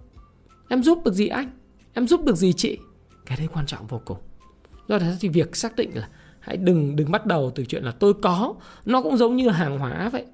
[0.70, 1.50] Em giúp được gì anh?
[1.98, 2.78] Em giúp được gì chị?
[3.26, 4.18] Cái đấy quan trọng vô cùng.
[4.88, 7.92] Do đó thì việc xác định là hãy đừng đừng bắt đầu từ chuyện là
[7.92, 8.54] tôi có,
[8.86, 10.26] nó cũng giống như hàng hóa vậy.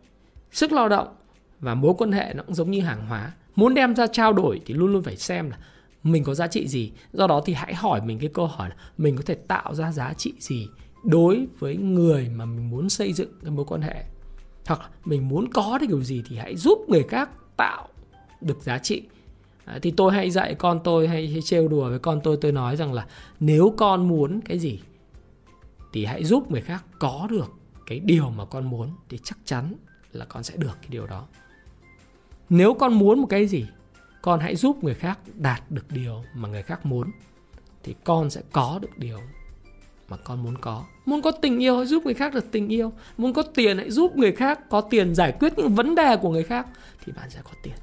[0.51, 1.07] Sức lao động
[1.59, 3.31] và mối quan hệ nó cũng giống như hàng hóa.
[3.55, 5.57] Muốn đem ra trao đổi thì luôn luôn phải xem là
[6.03, 6.91] mình có giá trị gì.
[7.13, 9.91] Do đó thì hãy hỏi mình cái câu hỏi là mình có thể tạo ra
[9.91, 10.67] giá trị gì
[11.03, 14.03] đối với người mà mình muốn xây dựng cái mối quan hệ.
[14.65, 17.87] Hoặc mình muốn có được điều gì thì hãy giúp người khác tạo
[18.41, 19.03] được giá trị
[19.65, 22.51] à, thì tôi hay dạy con tôi hay, hay trêu đùa với con tôi tôi
[22.51, 23.07] nói rằng là
[23.39, 24.79] nếu con muốn cái gì
[25.93, 27.53] thì hãy giúp người khác có được
[27.85, 29.73] cái điều mà con muốn thì chắc chắn
[30.11, 31.27] là con sẽ được cái điều đó.
[32.49, 33.65] Nếu con muốn một cái gì
[34.21, 37.11] con hãy giúp người khác đạt được điều mà người khác muốn
[37.83, 39.19] thì con sẽ có được điều
[40.09, 40.85] mà con muốn có.
[41.05, 42.93] Muốn có tình yêu hãy giúp người khác được tình yêu.
[43.17, 46.29] Muốn có tiền hãy giúp người khác có tiền giải quyết những vấn đề của
[46.29, 46.67] người khác
[47.05, 47.73] thì bạn sẽ có tiền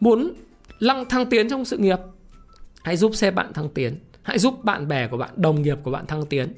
[0.00, 0.34] muốn
[0.78, 1.98] lăng thăng tiến trong sự nghiệp
[2.84, 3.98] hãy giúp xe bạn thăng tiến.
[4.22, 6.52] Hãy giúp bạn bè của bạn đồng nghiệp của bạn thăng tiến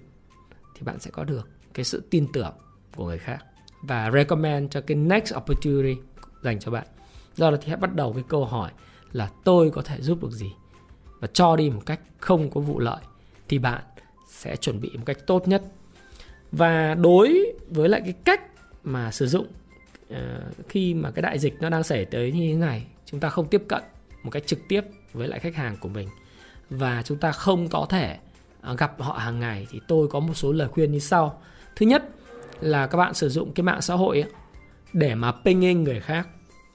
[0.74, 2.54] thì bạn sẽ có được cái sự tin tưởng
[2.96, 3.44] của người khác.
[3.82, 6.00] Và recommend cho cái next opportunity
[6.42, 6.86] dành cho bạn.
[7.34, 8.70] Do đó thì hãy bắt đầu với câu hỏi
[9.12, 10.52] là tôi có thể giúp được gì?
[11.20, 13.00] Và cho đi một cách không có vụ lợi
[13.48, 13.82] thì bạn
[14.28, 15.62] sẽ chuẩn bị một cách tốt nhất.
[16.52, 18.42] Và đối với lại cái cách
[18.84, 19.46] mà sử dụng
[20.12, 20.18] uh,
[20.68, 23.48] khi mà cái đại dịch nó đang xảy tới như thế này chúng ta không
[23.48, 23.82] tiếp cận
[24.22, 24.80] một cách trực tiếp
[25.12, 26.08] với lại khách hàng của mình.
[26.70, 28.18] Và chúng ta không có thể
[28.60, 29.66] à, gặp họ hàng ngày.
[29.70, 31.42] Thì tôi có một số lời khuyên như sau.
[31.76, 32.08] Thứ nhất
[32.60, 34.30] là các bạn sử dụng cái mạng xã hội ấy,
[34.92, 36.28] để mà pinging người khác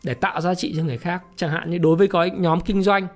[0.04, 1.24] để tạo giá trị cho người khác.
[1.36, 3.08] Chẳng hạn như đối với có nhóm kinh doanh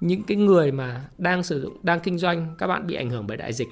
[0.00, 3.26] những cái người mà đang sử dụng đang kinh doanh các bạn bị ảnh hưởng
[3.26, 3.68] bởi đại dịch.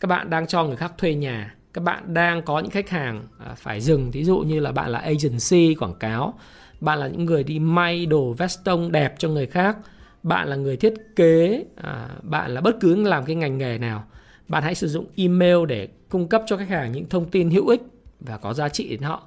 [0.00, 1.54] Các bạn đang cho người khác thuê nhà.
[1.72, 4.12] Các bạn đang có những khách hàng à, phải dừng.
[4.12, 6.38] Thí dụ như là bạn là agency quảng cáo
[6.80, 9.76] bạn là những người đi may đồ veston đẹp cho người khác.
[10.22, 14.04] Bạn là người thiết kế à, bạn là bất cứ làm cái ngành nghề nào.
[14.48, 17.68] Bạn hãy sử dụng email để cung cấp cho khách hàng những thông tin hữu
[17.68, 17.82] ích
[18.20, 19.22] và có giá trị đến họ.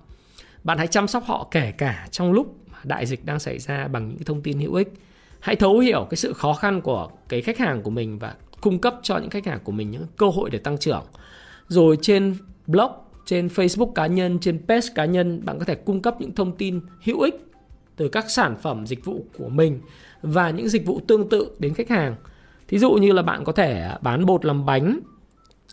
[0.63, 4.09] Bạn hãy chăm sóc họ kể cả trong lúc đại dịch đang xảy ra bằng
[4.09, 4.93] những thông tin hữu ích.
[5.39, 8.79] Hãy thấu hiểu cái sự khó khăn của cái khách hàng của mình và cung
[8.79, 11.03] cấp cho những khách hàng của mình những cơ hội để tăng trưởng.
[11.67, 12.35] Rồi trên
[12.67, 12.91] blog
[13.25, 16.55] trên Facebook cá nhân trên page cá nhân bạn có thể cung cấp những thông
[16.55, 17.45] tin hữu ích
[17.95, 19.79] từ các sản phẩm dịch vụ của mình
[20.21, 22.15] và những dịch vụ tương tự đến khách hàng.
[22.67, 24.99] Thí dụ như là bạn có thể bán bột làm bánh.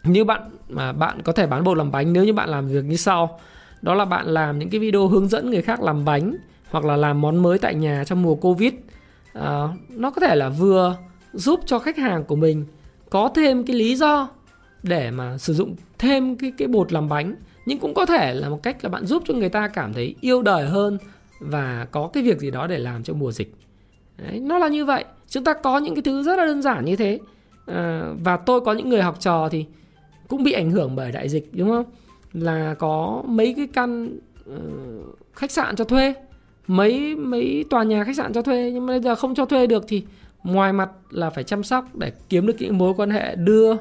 [0.05, 2.85] Như bạn mà bạn có thể bán bột làm bánh nếu như bạn làm việc
[2.85, 3.41] như sau.
[3.83, 6.37] Đó là bạn làm những cái video hướng dẫn người khác làm bánh
[6.71, 8.73] hoặc là làm món mới tại nhà trong mùa covid.
[9.33, 10.97] À, nó có thể là vừa
[11.33, 12.65] giúp cho khách hàng của mình
[13.11, 14.29] có thêm cái lý do
[14.83, 17.35] để mà sử dụng thêm cái cái bột làm bánh.
[17.67, 20.15] Nhưng cũng có thể là một cách là bạn giúp cho người ta cảm thấy
[20.21, 20.99] yêu đời hơn
[21.41, 23.55] và có cái việc gì đó để làm trong mùa dịch.
[24.19, 25.05] Đấy, nó là như vậy.
[25.29, 27.19] Chúng ta có những cái thứ rất là đơn giản như thế.
[27.67, 29.65] À, và tôi có những người học trò thì
[30.29, 31.85] cũng bị ảnh hưởng bởi đại dịch đúng không?
[32.33, 34.19] Là có mấy cái căn
[34.51, 36.15] uh, khách sạn cho thuê
[36.67, 38.71] mấy mấy tòa nhà khách sạn cho thuê.
[38.71, 40.03] Nhưng mà bây giờ không cho thuê được thì
[40.43, 43.73] ngoài mặt là phải chăm sóc để kiếm được những mối quan hệ đưa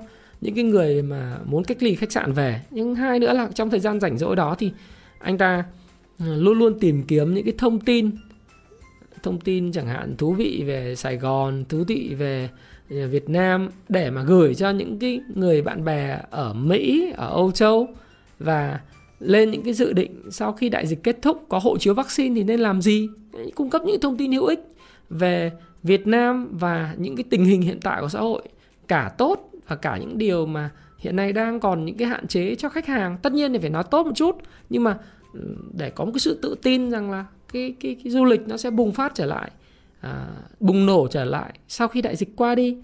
[0.42, 2.62] những cái người mà muốn cách ly khách sạn về.
[2.72, 4.72] Nhưng hai nữa là trong thời gian rảnh rỗi đó thì
[5.20, 5.64] anh ta
[6.20, 8.12] ừ, luôn luôn tìm kiếm những cái thông tin.
[9.24, 12.50] Thông tin chẳng hạn thú vị về Sài Gòn, thú vị về
[12.90, 17.30] ừ, Việt Nam để mà gửi cho những cái người bạn bè ở Mỹ, ở
[17.30, 17.88] Âu Châu.
[18.40, 18.80] Và
[19.20, 22.36] lên những cái dự định sau khi đại dịch kết thúc có hộ chiếu vaccine
[22.36, 23.10] thì nên làm gì?
[23.56, 24.60] Cung cấp những thông tin hữu ích
[25.10, 25.52] về
[25.84, 28.42] Việt Nam và những cái tình hình hiện tại của xã hội,
[28.88, 32.56] cả tốt và cả những điều mà hiện nay đang còn những cái hạn chế
[32.56, 34.36] cho khách hàng tất nhiên thì phải nói tốt một chút.
[34.70, 34.98] Nhưng mà
[35.34, 38.48] ừ, để có một cái sự tự tin rằng là cái cái, cái du lịch
[38.48, 39.52] nó sẽ bùng phát trở lại
[40.02, 40.28] à,
[40.60, 42.78] bùng nổ trở lại sau khi đại dịch qua đi.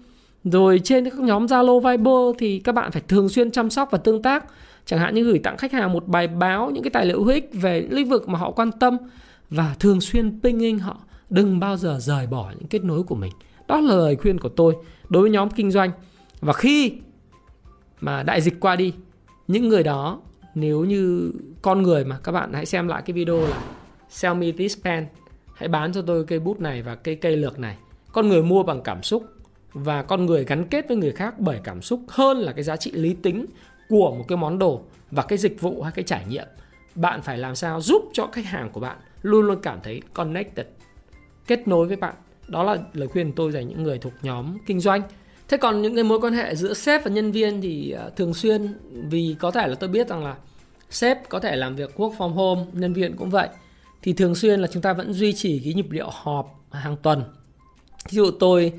[0.44, 3.98] Rồi trên các nhóm Zalo Viber thì các bạn phải thường xuyên chăm sóc và
[3.98, 4.44] tương tác.
[4.84, 7.34] Chẳng hạn như gửi tặng khách hàng một bài báo những cái tài liệu hữu
[7.34, 8.96] ích về lĩnh vực mà họ quan tâm.
[9.50, 10.96] Và thường xuyên pinging họ
[11.30, 13.32] đừng bao giờ rời bỏ những kết nối của mình.
[13.68, 14.76] Đó là lời khuyên của tôi
[15.08, 15.90] đối với nhóm kinh doanh
[16.40, 16.92] và khi
[18.00, 18.94] mà đại dịch qua đi,
[19.48, 20.20] những người đó,
[20.54, 23.60] nếu như con người mà các bạn hãy xem lại cái video là
[24.08, 25.06] sell me this pen,
[25.54, 27.76] hãy bán cho tôi cây bút này và cây cây lược này.
[28.12, 29.24] Con người mua bằng cảm xúc
[29.72, 32.76] và con người gắn kết với người khác bởi cảm xúc hơn là cái giá
[32.76, 33.46] trị lý tính
[33.88, 36.46] của một cái món đồ và cái dịch vụ hay cái trải nghiệm.
[36.94, 40.66] Bạn phải làm sao giúp cho khách hàng của bạn luôn luôn cảm thấy connected,
[41.46, 42.14] kết nối với bạn?
[42.48, 45.02] Đó là lời khuyên tôi dành những người thuộc nhóm kinh doanh
[45.48, 48.34] thế còn những cái mối quan hệ giữa sếp và nhân viên thì à, thường
[48.34, 48.78] xuyên
[49.10, 50.36] vì có thể là tôi biết rằng là
[50.90, 53.48] sếp có thể làm việc work from home nhân viên cũng vậy
[54.02, 57.22] thì thường xuyên là chúng ta vẫn duy trì cái nhịp điệu họp hàng tuần.
[58.10, 58.72] Ví dụ tôi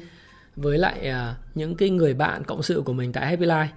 [0.55, 3.67] với lại à, những cái người bạn cộng sự của mình tại Happy Life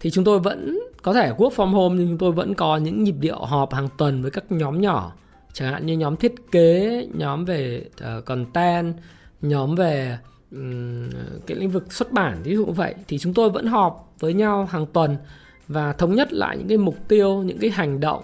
[0.00, 3.04] thì chúng tôi vẫn có thể work from home nhưng chúng tôi vẫn có những
[3.04, 5.12] nhịp điệu họp hàng tuần với các nhóm nhỏ.
[5.52, 7.84] Chẳng hạn như nhóm thiết kế nhóm về
[8.18, 8.96] uh, content
[9.42, 10.18] nhóm về
[11.46, 14.64] cái lĩnh vực xuất bản, ví dụ vậy, thì chúng tôi vẫn họp với nhau
[14.64, 15.16] hàng tuần
[15.68, 18.22] và thống nhất lại những cái mục tiêu, những cái hành động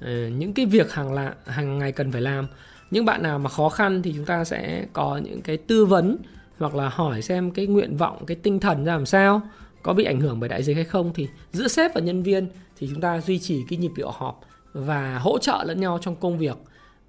[0.00, 2.46] ờ, những cái việc hàng lạ, hàng ngày cần phải làm.
[2.90, 6.16] Những bạn nào mà khó khăn thì chúng ta sẽ có những cái tư vấn
[6.58, 9.40] hoặc là hỏi xem cái nguyện vọng, cái tinh thần ra làm sao,
[9.82, 11.12] có bị ảnh hưởng bởi đại dịch hay không.
[11.14, 14.40] Thì giữa sếp và nhân viên thì chúng ta duy trì cái nhịp điệu họp
[14.72, 16.56] và hỗ trợ lẫn nhau trong công việc.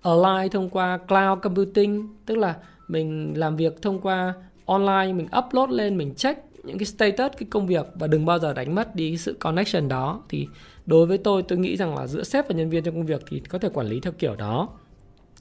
[0.01, 2.55] Align thông qua cloud computing, tức là
[2.87, 4.33] mình làm việc thông qua
[4.65, 8.39] online, mình upload lên, mình check những cái status, cái công việc và đừng bao
[8.39, 10.21] giờ đánh mất đi sự connection đó.
[10.29, 10.47] Thì
[10.85, 13.21] đối với tôi tôi nghĩ rằng là giữa sếp và nhân viên trong công việc
[13.29, 14.69] thì có thể quản lý theo kiểu đó.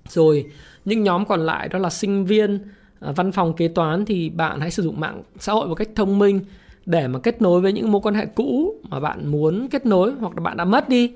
[0.08, 0.46] Rồi,
[0.84, 2.58] những nhóm còn lại đó là sinh viên
[3.00, 5.88] à, văn phòng kế toán thì bạn hãy sử dụng mạng xã hội một cách
[5.94, 6.40] thông minh
[6.86, 10.12] để mà kết nối với những mối quan hệ cũ mà bạn muốn kết nối
[10.20, 11.12] hoặc là bạn đã mất đi.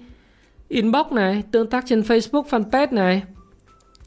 [0.69, 3.23] Inbox này, tương tác trên facebook, fanpage này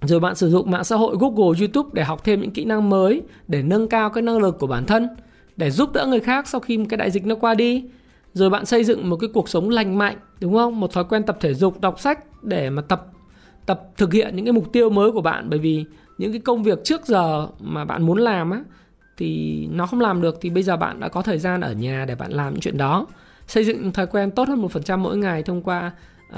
[0.01, 2.89] rồi bạn sử dụng mạng xã hội Google, YouTube để học thêm những kỹ năng
[2.89, 5.07] mới để nâng cao cái năng lực của bản thân
[5.57, 7.83] để giúp đỡ người khác sau khi cái đại dịch nó qua đi.
[8.33, 10.79] Rồi bạn xây dựng một cái cuộc sống lành mạnh đúng không?
[10.79, 13.07] Một thói quen tập thể dục đọc sách để mà tập
[13.65, 15.49] tập thực hiện những cái mục tiêu mới của bạn.
[15.49, 15.85] Bởi vì
[16.17, 18.61] những cái công việc trước giờ mà bạn muốn làm á
[19.17, 22.05] thì nó không làm được thì bây giờ bạn đã có thời gian ở nhà
[22.07, 23.07] để bạn làm những chuyện đó.
[23.47, 25.91] Xây dựng thói quen tốt hơn một phần trăm mỗi ngày thông qua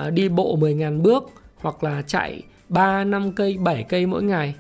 [0.08, 4.56] uh, đi bộ 10.000 bước hoặc là chạy 3, 5 cây, 7 cây mỗi ngày.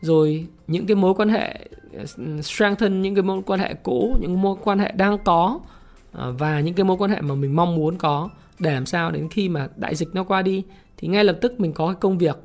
[0.00, 1.68] Rồi những cái mối quan hệ
[2.42, 5.60] strengthen những cái mối quan hệ cũ những mối quan hệ đang có
[6.12, 9.10] à, và những cái mối quan hệ mà mình mong muốn có để làm sao
[9.10, 10.62] đến khi mà đại dịch nó qua đi
[10.96, 12.36] thì ngay lập tức mình có cái công việc.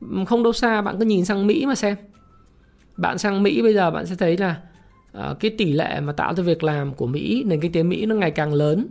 [0.00, 1.96] Ừ, không đâu xa bạn cứ nhìn sang Mỹ mà xem.
[2.96, 4.56] Bạn sang Mỹ bây giờ bạn sẽ thấy là
[5.12, 8.06] à, cái tỷ lệ mà tạo ra việc làm của Mỹ nền kinh tế Mỹ
[8.06, 8.86] nó ngày càng lớn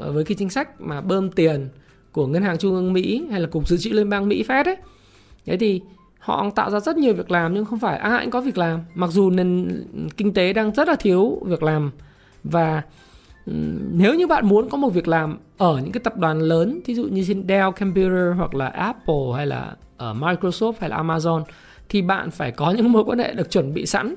[0.00, 1.68] à, với cái chính sách mà bơm tiền
[2.12, 4.64] của ngân hàng trung ương Mỹ hay là cục dự trữ liên bang Mỹ Fed
[4.64, 4.76] ấy
[5.48, 5.80] thế thì
[6.18, 8.80] họ tạo ra rất nhiều việc làm nhưng không phải ai cũng có việc làm.
[8.94, 9.68] Mặc dù nền
[10.16, 11.90] kinh tế đang rất là thiếu việc làm
[12.44, 12.82] và
[13.92, 16.94] nếu như bạn muốn có một việc làm ở những cái tập đoàn lớn, thí
[16.94, 21.42] dụ như trên Dell, Computer hoặc là Apple hay là ở Microsoft hay là Amazon
[21.88, 24.14] thì bạn phải có những mối quan hệ được chuẩn bị sẵn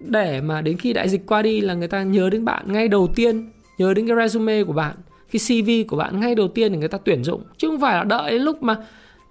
[0.00, 2.88] để mà đến khi đại dịch qua đi là người ta nhớ đến bạn ngay
[2.88, 4.96] đầu tiên, nhớ đến cái resume của bạn,
[5.32, 7.42] cái CV của bạn ngay đầu tiên để người ta tuyển dụng.
[7.56, 8.76] Chứ không phải là đợi đến lúc mà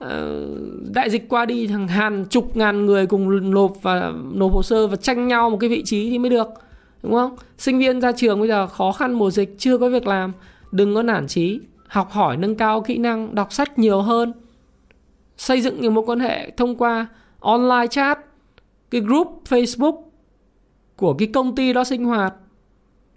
[0.01, 0.47] Ờ,
[0.93, 4.87] đại dịch qua đi thằng hàng chục ngàn người cùng nộp và nộp hồ sơ
[4.87, 6.47] và tranh nhau một cái vị trí thì mới được,
[7.03, 10.07] đúng không sinh viên ra trường bây giờ khó khăn mùa dịch, chưa có việc
[10.07, 10.33] làm,
[10.71, 14.33] đừng có nản chí, học hỏi, nâng cao kỹ năng, đọc sách nhiều hơn
[15.37, 17.07] xây dựng những mối quan hệ thông qua
[17.39, 18.19] online chat,
[18.91, 20.01] cái group facebook
[20.95, 22.33] của cái công ty đó sinh hoạt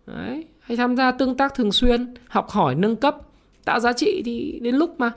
[0.06, 0.44] Đấy.
[0.60, 3.16] hay tham gia tương tác thường xuyên, học hỏi, nâng cấp,
[3.64, 5.12] tạo giá trị thì đến lúc mà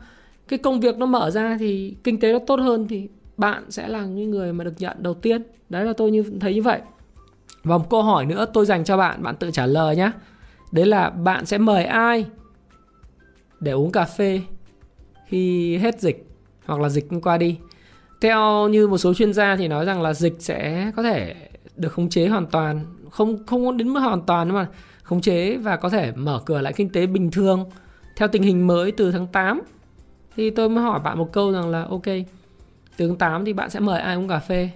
[0.48, 3.88] cái công việc nó mở ra thì kinh tế nó tốt hơn thì bạn sẽ
[3.88, 5.44] là những người mà được nhận đầu tiên.
[5.70, 6.82] Đấy là tôi như, thấy như vậy.
[7.64, 10.12] Và một câu hỏi nữa tôi dành cho bạn bạn tự trả lời nhé
[10.72, 12.26] đấy là bạn sẽ mời ai
[13.60, 14.42] để uống cà phê
[15.26, 16.28] khi hết dịch
[16.66, 17.58] hoặc là dịch qua đi?
[18.22, 21.36] Theo như một số chuyên gia thì nói rằng là dịch sẽ có thể
[21.76, 24.68] được khống chế hoàn toàn, không không đến mức hoàn toàn mà
[25.04, 27.70] khống chế và có thể mở cửa lại kinh tế bình thường
[28.16, 29.62] theo tình hình mới từ tháng 8
[30.38, 32.06] thì tôi mới hỏi bạn một câu rằng là, ok
[32.97, 34.69] từ tháng 8 thì bạn sẽ mời ai uống cà phê?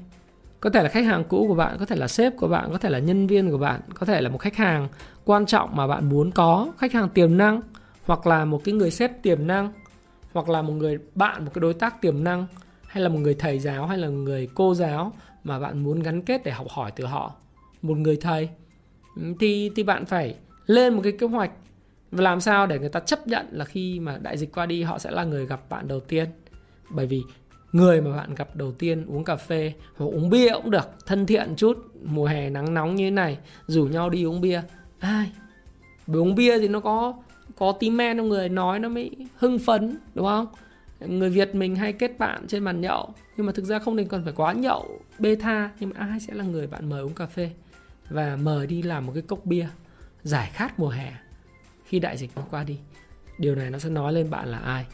[0.60, 2.78] Có thể là khách hàng cũ của bạn, có thể là sếp của bạn, có
[2.78, 4.88] thể là nhân viên của bạn, có thể là một khách hàng
[5.26, 7.62] quan trọng mà bạn muốn có, khách hàng tiềm năng,
[8.06, 9.71] hoặc là một cái người sếp tiềm năng,
[10.34, 12.47] hoặc là một người bạn, một cái đối tác tiềm năng,
[12.88, 16.00] hay là một người thầy giáo, hay là một người cô giáo mà bạn muốn
[16.00, 17.34] gắn kết để học hỏi từ họ.
[17.82, 18.50] Một người thầy.
[19.39, 21.52] Thì thì bạn phải lên một cái kế hoạch
[22.12, 24.84] và làm sao để người ta chấp nhận là khi mà đại dịch qua đi,
[24.84, 26.30] họ sẽ là người gặp bạn đầu tiên?
[26.89, 27.21] Bởi vì
[27.71, 31.26] người mà bạn gặp đầu tiên uống cà phê hoặc uống bia cũng được, thân
[31.26, 34.62] thiện chút, mùa hè nắng nóng như thế này, rủ nhau đi uống bia.
[35.00, 35.32] Ai?
[36.08, 37.13] Bởi uống bia thì nó có
[37.58, 40.47] có tí men trong người, nói nó mới hưng phấn, đúng không?
[41.00, 44.08] Người Việt mình hay kết bạn trên bàn nhậu, nhưng mà thực ra không nên
[44.08, 47.13] cần phải quá nhậu, bê tha, nhưng mà ai sẽ là người bạn mời uống
[47.13, 47.52] cà phê?
[48.10, 49.67] Và mời đi làm một cái cốc bia
[50.24, 51.13] giải khát mùa hè
[51.91, 52.77] khi đại dịch nó qua đi.
[53.38, 54.86] Điều này nó sẽ nói lên bạn là ai.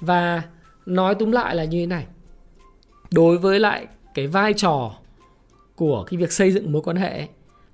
[0.00, 0.42] Và
[0.86, 2.06] nói túm lại là như thế này.
[3.10, 4.92] Đối với lại cái vai trò
[5.76, 7.28] của cái việc xây dựng mối quan hệ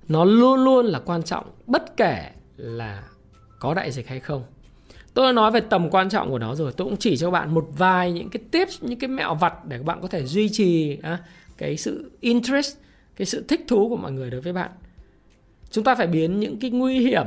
[0.09, 3.03] nó luôn luôn là quan trọng bất kể là
[3.59, 4.43] có đại dịch hay không.
[5.15, 7.55] Tôi đã nói về tầm quan trọng của nó rồi tôi cũng chỉ cho bạn
[7.55, 10.49] một vài những cái tips những cái mẹo vặt để các bạn có thể duy
[10.49, 11.19] trì à,
[11.59, 12.77] cái sự interest
[13.17, 14.71] cái sự thích thú của mọi người đối với bạn.
[15.71, 17.27] Chúng ta phải biến những cái nguy hiểm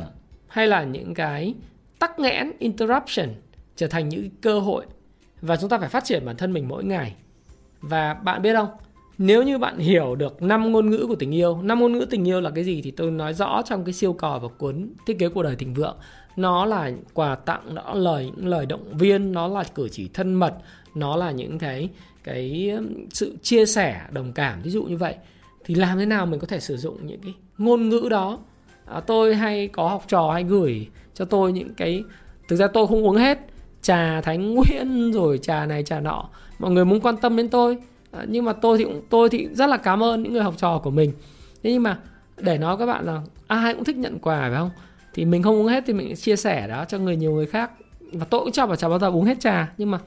[0.53, 1.53] hay là những cái
[1.99, 3.27] tắc nghẽn, interruption
[3.75, 4.85] trở thành những cơ hội
[5.41, 7.15] và chúng ta phải phát triển bản thân mình mỗi ngày.
[7.81, 8.69] Và bạn biết không?
[9.17, 12.27] Nếu như bạn hiểu được năm ngôn ngữ của tình yêu, năm ngôn ngữ tình
[12.27, 15.19] yêu là cái gì thì tôi nói rõ trong cái siêu cò và cuốn thiết
[15.19, 15.97] kế cuộc đời thịnh vượng.
[16.35, 20.33] Nó là quà tặng, nó lời, những lời động viên, nó là cử chỉ thân
[20.33, 20.53] mật,
[20.95, 21.89] nó là những cái
[22.23, 22.71] cái
[23.09, 24.61] sự chia sẻ, đồng cảm.
[24.61, 25.15] Ví dụ như vậy,
[25.65, 28.39] thì làm thế nào mình có thể sử dụng những cái ngôn ngữ đó
[28.85, 32.03] à, tôi hay có học trò hay gửi cho tôi những cái
[32.47, 33.39] thực ra tôi không uống hết.
[33.81, 36.29] Trà thánh nguyễn rồi trà này trà nọ.
[36.59, 37.77] Mọi người muốn quan tâm đến tôi.
[38.11, 40.53] À, nhưng mà tôi thì cũng tôi thì rất là cảm ơn những người học
[40.57, 41.11] trò của mình.
[41.63, 41.99] Thế nhưng mà
[42.37, 44.71] để nói các bạn là à, ai cũng thích nhận quà phải không?
[45.13, 47.71] Thì mình không uống hết thì mình chia sẻ đó cho người nhiều người khác.
[48.13, 49.73] Và tôi cũng chả bảo chả bao giờ uống hết trà.
[49.77, 49.99] Nhưng mà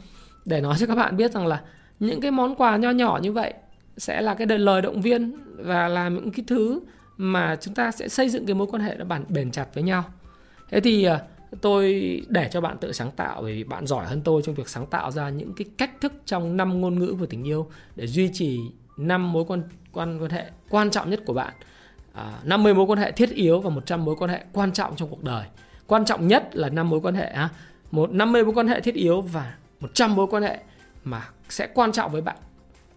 [0.45, 1.61] để nói cho các bạn biết rằng là
[2.01, 3.55] những cái món quà nho nhỏ như vậy
[3.97, 6.81] sẽ là cái lời động viên và là những cái thứ
[7.17, 9.83] mà chúng ta sẽ xây dựng cái mối quan hệ nó bản bền chặt với
[9.83, 10.05] nhau.
[10.71, 11.21] Thế thì à,
[11.61, 11.93] tôi
[12.29, 14.87] để cho bạn tự sáng tạo bởi vì bạn giỏi hơn tôi trong việc sáng
[14.87, 18.31] tạo ra những cái cách thức trong năm ngôn ngữ của tình yêu để duy
[18.33, 18.61] trì
[18.97, 19.63] năm mối quan
[19.93, 21.55] quan quan hệ quan trọng nhất của bạn.
[22.13, 25.09] À, 50 mối quan hệ thiết yếu và 100 mối quan hệ quan trọng trong
[25.09, 25.47] cuộc đời.
[25.87, 27.49] Quan trọng nhất là năm mối quan hệ ha.
[27.91, 30.59] Một 50 mối quan hệ thiết yếu và 100 mối quan hệ
[31.05, 32.37] mà sẽ quan trọng với bạn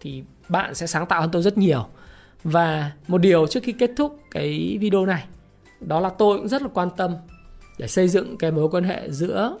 [0.00, 1.86] thì bạn sẽ sáng tạo hơn tôi rất nhiều
[2.44, 5.24] và một điều trước khi kết thúc cái video này
[5.80, 7.14] đó là tôi cũng rất là quan tâm
[7.78, 9.58] để xây dựng cái mối quan hệ giữa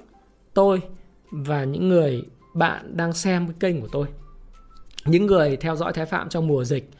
[0.54, 0.82] tôi
[1.30, 2.22] và những người
[2.54, 4.06] bạn đang xem cái kênh của tôi
[5.04, 6.90] những người theo dõi Thái Phạm trong mùa dịch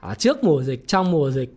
[0.00, 1.56] ở trước mùa dịch trong mùa dịch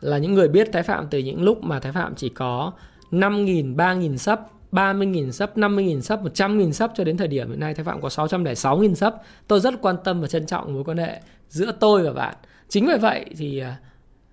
[0.00, 2.72] là những người biết Thái Phạm từ những lúc mà Thái Phạm chỉ có
[3.10, 4.38] 5.000, 3.000 sub
[4.74, 8.08] 30.000 sub, 50.000 sub, 100.000 sub cho đến thời điểm hiện nay Thái Phạm có
[8.08, 9.12] 606.000 sub.
[9.46, 12.34] Tôi rất quan tâm và trân trọng mối quan hệ giữa tôi và bạn.
[12.68, 13.76] Chính vì vậy thì à,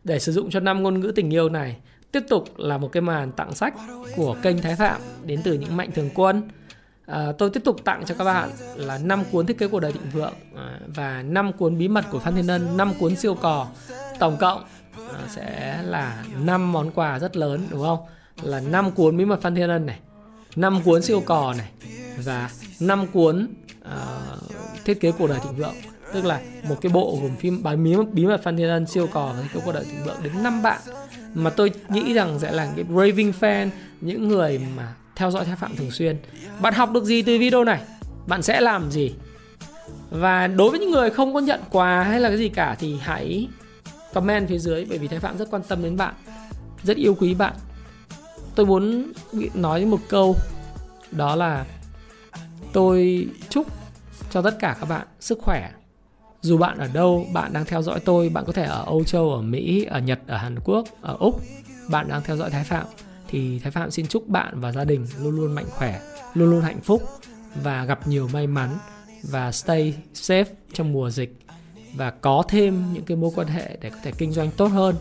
[0.04, 1.78] để sử dụng cho năm ngôn ngữ tình yêu này
[2.12, 3.74] tiếp tục là một cái màn tặng sách
[4.16, 6.42] của kênh Thái Phạm đến từ những mạnh thường quân.
[7.06, 9.92] À, tôi tiếp tục tặng cho các bạn là 5 cuốn thiết kế cuộc đời
[9.92, 13.36] thịnh vượng à, và 5 cuốn bí mật của Phan Thiên Ân, 5 cuốn siêu
[13.36, 13.68] cò.
[14.20, 14.64] Tổng cộng
[14.96, 18.00] à, sẽ là 5 món quà rất lớn đúng không?
[18.42, 20.00] Là 5 cuốn bí mật Phan Thiên Ân này,
[20.56, 21.72] 5 cuốn siêu cò này
[22.24, 23.48] và 5 cuốn
[23.82, 24.40] uh,
[24.86, 25.76] thiết kế cuộc đời thịnh vượng
[26.14, 29.08] tức là một cái bộ gồm phim bài bí, bí mật Phan Thiên Ân siêu
[29.08, 30.82] cò và thiết kế cuộc đời thịnh vượng đến 5 bạn.
[31.34, 33.70] Mà tôi nghĩ rằng sẽ là cái raving fan
[34.02, 36.18] những người mà theo dõi Thái Phạm thường xuyên.
[36.62, 37.82] Bạn học được gì từ video này?
[38.28, 39.14] Bạn sẽ làm gì?
[40.10, 42.98] Và đối với những người không có nhận quà hay là cái gì cả thì
[43.02, 43.48] hãy
[44.14, 46.14] comment phía dưới bởi vì Thái Phạm rất quan tâm đến bạn
[46.84, 47.54] rất yêu quý bạn.
[48.56, 49.12] Tôi muốn
[49.54, 50.36] nói một câu
[51.12, 51.66] đó là
[52.74, 53.68] tôi chúc
[54.32, 55.72] cho tất cả các bạn sức khỏe
[56.42, 59.34] dù bạn ở đâu, bạn đang theo dõi tôi, bạn có thể ở âu châu,
[59.34, 61.42] ở mỹ, ở nhật, ở hàn quốc, ở úc.
[61.90, 62.86] Bạn đang theo dõi thái phạm.
[63.28, 66.02] Thì thái phạm xin chúc bạn và gia đình luôn luôn mạnh khỏe,
[66.34, 67.04] luôn luôn hạnh phúc
[67.64, 68.70] và gặp nhiều may mắn
[69.24, 71.40] và stay safe trong mùa dịch
[71.96, 74.96] và có thêm những cái mối quan hệ để có thể kinh doanh tốt hơn.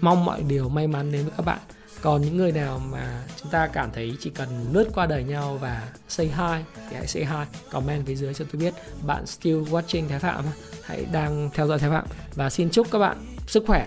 [0.00, 1.58] Mong mọi điều may mắn đến với các bạn
[2.02, 5.58] còn những người nào mà chúng ta cảm thấy chỉ cần lướt qua đời nhau
[5.60, 9.62] và say hi thì hãy say hi, comment phía dưới cho tôi biết bạn still
[9.62, 10.44] watching thái phạm
[10.82, 12.04] hãy đang theo dõi thái phạm.
[12.34, 13.86] Và xin chúc các bạn sức khỏe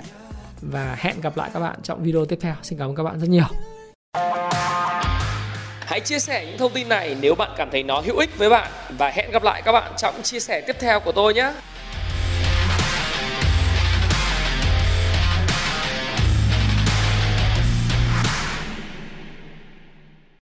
[0.61, 2.55] và hẹn gặp lại các bạn trong video tiếp theo.
[2.63, 3.47] Xin cảm ơn các bạn rất nhiều.
[5.85, 8.49] Hãy chia sẻ những thông tin này nếu bạn cảm thấy nó hữu ích với
[8.49, 8.71] bạn.
[8.97, 11.53] Và hẹn gặp lại các bạn trong chia sẻ tiếp theo của tôi nhé.